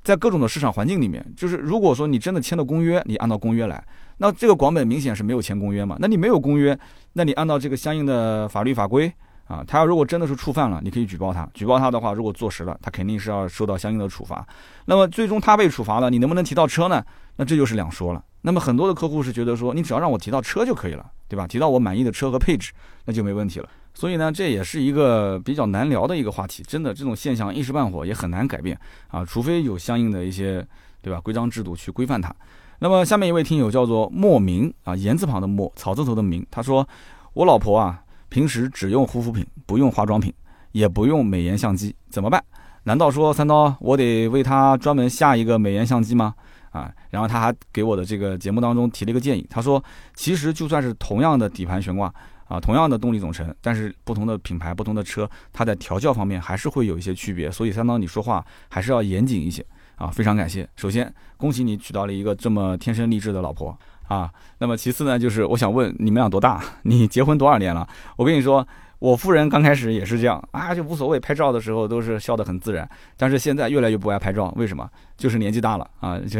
[0.01, 3.83] 在各种的市场环境里面，就是如果说你真的签了公约，你按照公约来，
[4.17, 5.95] 那这个广本明显是没有签公约嘛？
[5.99, 6.77] 那你没有公约，
[7.13, 9.11] 那你按照这个相应的法律法规
[9.45, 14.45] 啊，他要如果真的是触犯了，你可以举报他，举报他的话，如果坐实了，他肯定是要受到相应的处罚。
[14.85, 17.03] 那么最终他被处罚了，你能不能提到车呢？
[17.35, 18.23] 那这就是两说了。
[18.41, 21.45] 那么很多的客户是觉得说，你只要让我提到车就可以了，对吧？
[21.45, 22.71] 提到我满意的车和配置，
[23.05, 23.69] 那就没问题了。
[23.93, 26.63] 所以呢，这也是一个比较难聊的一个话题。
[26.63, 30.65] 真的，这种现象一时半会也很难改变啊，除非有相应的一些，
[31.01, 31.19] 对吧？
[31.19, 32.33] 规章制度去规范它。
[32.79, 36.87] 那么下面一位听友叫做莫名啊，言字旁的莫，草字头的名，他说
[37.33, 40.33] ：“我老婆啊，平时只用护肤品，不用化妆品，
[40.71, 42.43] 也不用美颜相机，怎么办？
[42.83, 46.33] 难道说三刀我得为她专门下一个美颜相机吗？”
[46.71, 52.13] 啊，然后他还给我的这个节目当中提了一个建议，他说：“其实就算是同样的底盘悬挂。”
[52.47, 59.65] 啊，同样的动力总成，但是不同的品牌、不同的车，它在调教方面还是会有一些区别，所以三刀你说话还是要严谨一些
[59.97, 60.07] 啊。
[60.07, 63.77] 非常感谢，首先恭喜你娶到了一个这么天生丽质的老婆
[64.07, 64.31] 啊。
[64.57, 66.63] 那么其次呢，就是我想问你们俩多大？
[66.83, 67.87] 你结婚多少年了？
[68.15, 68.67] 我跟你说。
[68.99, 72.87] 我夫人刚开始也是这样啊，就无所谓，拍照的时候都是笑得很自然。
[73.15, 74.89] 但是现在越来越不爱拍照，为什么？
[75.15, 76.39] 就是年纪大了啊，就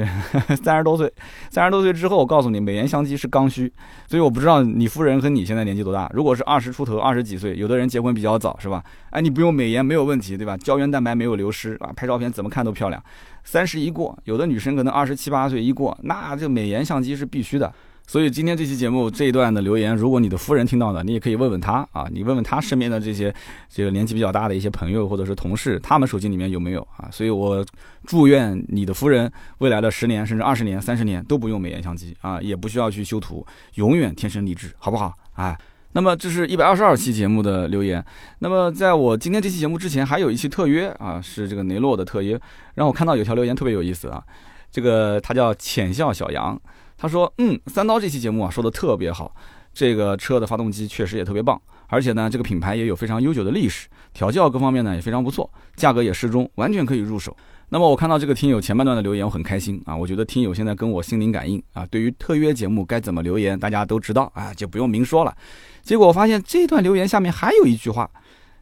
[0.64, 1.12] 三十多岁，
[1.50, 3.72] 三十多岁之后，我告诉你，美颜相机是刚需。
[4.08, 6.10] 所以我不知道你夫人和你现在年纪多大。
[6.14, 8.84] 如果是二十出头，二十几岁，有的人结婚比较早，是吧？
[9.12, 10.58] 哎，你不用美颜没有问题，对吧？
[10.58, 13.02] 胶原蛋白没有流失啊，拍照片怎么看都漂亮。
[13.44, 17.72] 三十一过，有的女生可能二十七八岁一过，那这美颜相机是必须的。
[18.10, 23.36] 所以今天这期节目这一段的留言，如果你的夫人听到的，你也可以问问他啊，你问问他身边的这些
[23.70, 27.10] 这个年纪比较大的一些朋友或者是同事，他们手机里面有没有啊？
[27.12, 27.66] 所以我
[28.06, 35.14] 祝愿你的夫人未来的十年甚至二十年、三十年都不用美颜相机啊，也不需要去修图，永远天生丽质，好不好？
[35.34, 35.54] 哎，
[35.92, 38.02] 那么这是一百二十二期节目的留言。
[38.40, 42.40] 那么在我今天这期节目之前，还有一期特约啊， 是这个雷诺的特约，
[42.76, 44.24] 让我看到有条留言特别有意思啊，
[44.72, 46.58] 这个他叫浅笑小杨。
[46.98, 49.32] 他说：“嗯，三刀这期节目啊说的特别好，
[49.72, 57.38] 这个车的发动机确实也特别棒，而且呢，这个品牌也有非常悠久的历史，调教各方面呢也非常不错，价格也适中，完全可以入手。
[57.70, 65.36] 那么我看到这个听友前半段的留言，我很开心啊，我觉得听友现在跟我心灵感应啊，对于特约节目该怎么留言，大家都知道啊，就不用明说了。
[65.84, 68.10] 结果我发现这段留言下面还有一句话，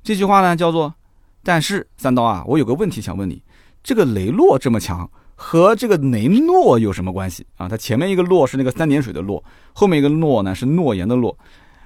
[0.03, 0.93] 这句话呢叫做：
[1.41, 3.41] 但是三刀啊，我有个问题想问你，
[3.81, 7.69] 这个雷诺这么强。”和这个雷诺有什么关系啊？
[7.69, 11.37] 它前面一个诺是那个三点水的诺，后面一个诺呢是诺言的诺。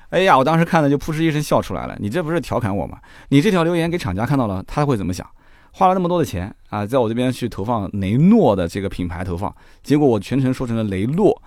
[0.10, 1.96] 哎呀，我当时看了就噗嗤一声笑出来了。
[2.00, 2.98] 你这不是调侃我吗？
[3.30, 5.28] 你这条留言给厂家看到了，他会怎么想？
[5.72, 11.40] 花了那么多的钱啊，在我这边去投放雷诺的这个品牌投放，结果我全程说成了雷诺，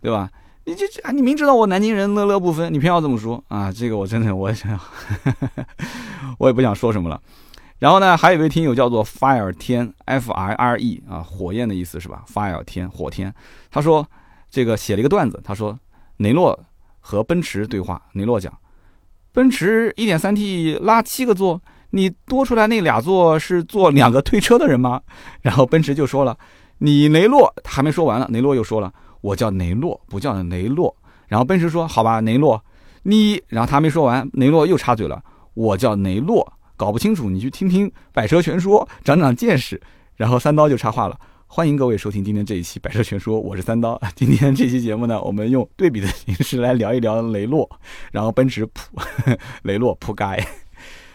[0.00, 0.28] 对吧？
[0.64, 3.72] 你这这，你明知道我南京人乐乐不分，你偏要这么说啊？
[3.72, 4.78] 这个我真的，我想，
[6.38, 7.20] 我也不想说什么了。
[7.78, 13.32] 然后呢，还有一位听友叫做 Fire 天 F I R E 啊，火焰的意思是吧？Fire 天火天，
[13.70, 14.04] 他说
[14.50, 15.78] 这个写了一个段子，他说
[16.16, 16.58] 雷诺
[16.98, 18.52] 和奔驰对话，雷诺讲，
[19.32, 25.00] 奔驰 1.3T 拉七个座，你多出来那俩座是坐两个推车的人吗？
[25.40, 26.36] 然后奔驰就说了，
[26.78, 30.94] 你雷诺还没说完了，雷诺又说了，我叫雷诺，不叫雷诺。
[31.28, 32.60] 然后奔驰说，好吧，雷诺，
[33.04, 35.22] 你，然后他没说完，雷诺又插嘴了，
[35.54, 36.52] 我叫雷诺。
[36.78, 39.78] 搞不清楚，你去听听《百车全说》，长长见识。
[40.14, 44.00] 然后三刀就插话了：“欢迎各位收听今天这一期《百车全说》，我是三刀。
[44.14, 47.68] 今天这期节目呢，我们用对比的形式来聊一聊雷诺，
[48.12, 48.96] 然后奔驰普
[49.64, 50.24] 雷诺扑街。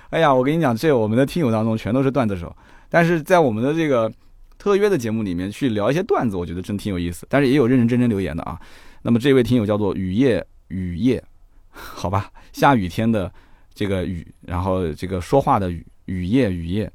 [0.09, 2.53] 哎呀，我跟你讲，这我们的听友当中全都是段子手，
[2.89, 4.11] 但是在我们的这个
[4.57, 7.25] 特约的节目里面去聊一些段子，我觉得真挺有意思。
[7.29, 8.59] 但是也有认认真真留言的啊。
[9.01, 11.23] 那么这位听友叫做雨夜雨夜，
[11.69, 13.31] 好吧，下雨天的。
[13.73, 16.91] 这个雨，然后这个说话的雨，雨夜雨夜，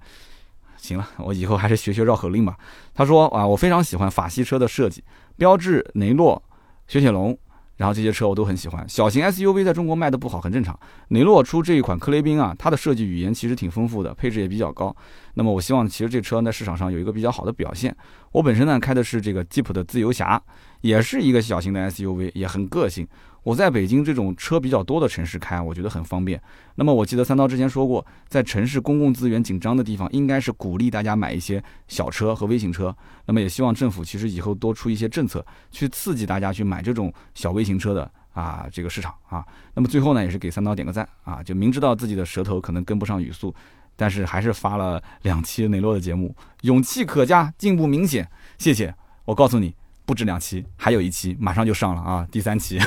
[0.76, 2.56] 行了， 我以后还是学学绕口令吧。
[2.94, 5.02] 他说啊，我非常喜欢法系车的设计，
[5.36, 6.40] 标致、雷诺、
[6.86, 7.36] 雪铁龙，
[7.76, 8.88] 然后这些车我都很喜欢。
[8.88, 10.78] 小型 SUV 在中国卖的不好很正常。
[11.08, 14.94] 雷诺出这一款科雷宾啊，它的设计语言其实挺丰富的，配置也比较高。
[15.34, 17.96] 那么我希望其实这车在市场上有一个比较好的表现。
[18.32, 20.40] 我本身呢开的是这个吉普的自由侠，
[20.80, 23.06] 也是一个小型的 SUV，也很个性。
[23.48, 26.38] 我在北京这种车比较多的城市开，我觉得很方便。
[26.74, 32.94] 那么我记得三刀之前说过，在城市公共资源紧张的地方，应该是鼓励大家买一些小车和微型车。
[33.24, 39.42] 那么也希望政府其实以后多出一些政策，去刺激大家去买这种小微型车的啊这个市场啊。
[39.72, 43.54] 那么最后呢，也是给三刀点个赞啊，就明知道自己的舌头可能跟不上语速，
[43.96, 48.28] 但是还是发了两期雷诺的节目，勇气可嘉，进步明显。
[48.58, 48.94] 谢谢，
[49.24, 49.74] 我告诉你。
[50.08, 52.26] 不止两期，还有一期马上就上了啊！
[52.32, 52.80] 第三期，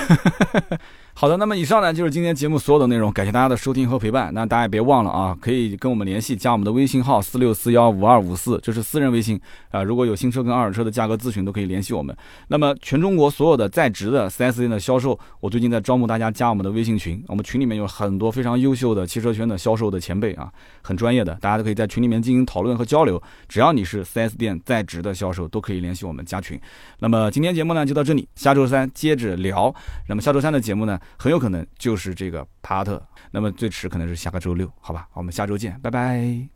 [1.14, 4.34] 好的，那么以上呢就是今天节目所有的内容，感谢大家的收听和陪伴。
[4.34, 9.40] 那大家也别忘了啊，可以跟我们联系，加我们的微信号四六四幺五二五四，这是私人微信
[9.70, 9.84] 啊。
[9.84, 12.16] 如果有新车跟二手车的价格咨询，都可以联系我们。
[12.48, 20.52] 那么全中国所有的在职的 4S 店的销售，我最近在招募大家加我们的微信群，我们群里面有很多非常优秀的汽车圈的销售的前辈啊，
[20.82, 23.22] 很专业的，大家都可以在群里面进行讨论和交流。
[23.48, 26.60] 只要你是 4S 店在职的销售，都可以联系我们加群。
[27.00, 29.72] 那么今天节目呢就到这里，下周三接着聊。
[30.08, 31.96] 那么下周三的节目呢，很有可能就。
[32.02, 36.52] 是这个帕萨特，那么最迟可能是下个周六，好吧，我们下周见，拜拜。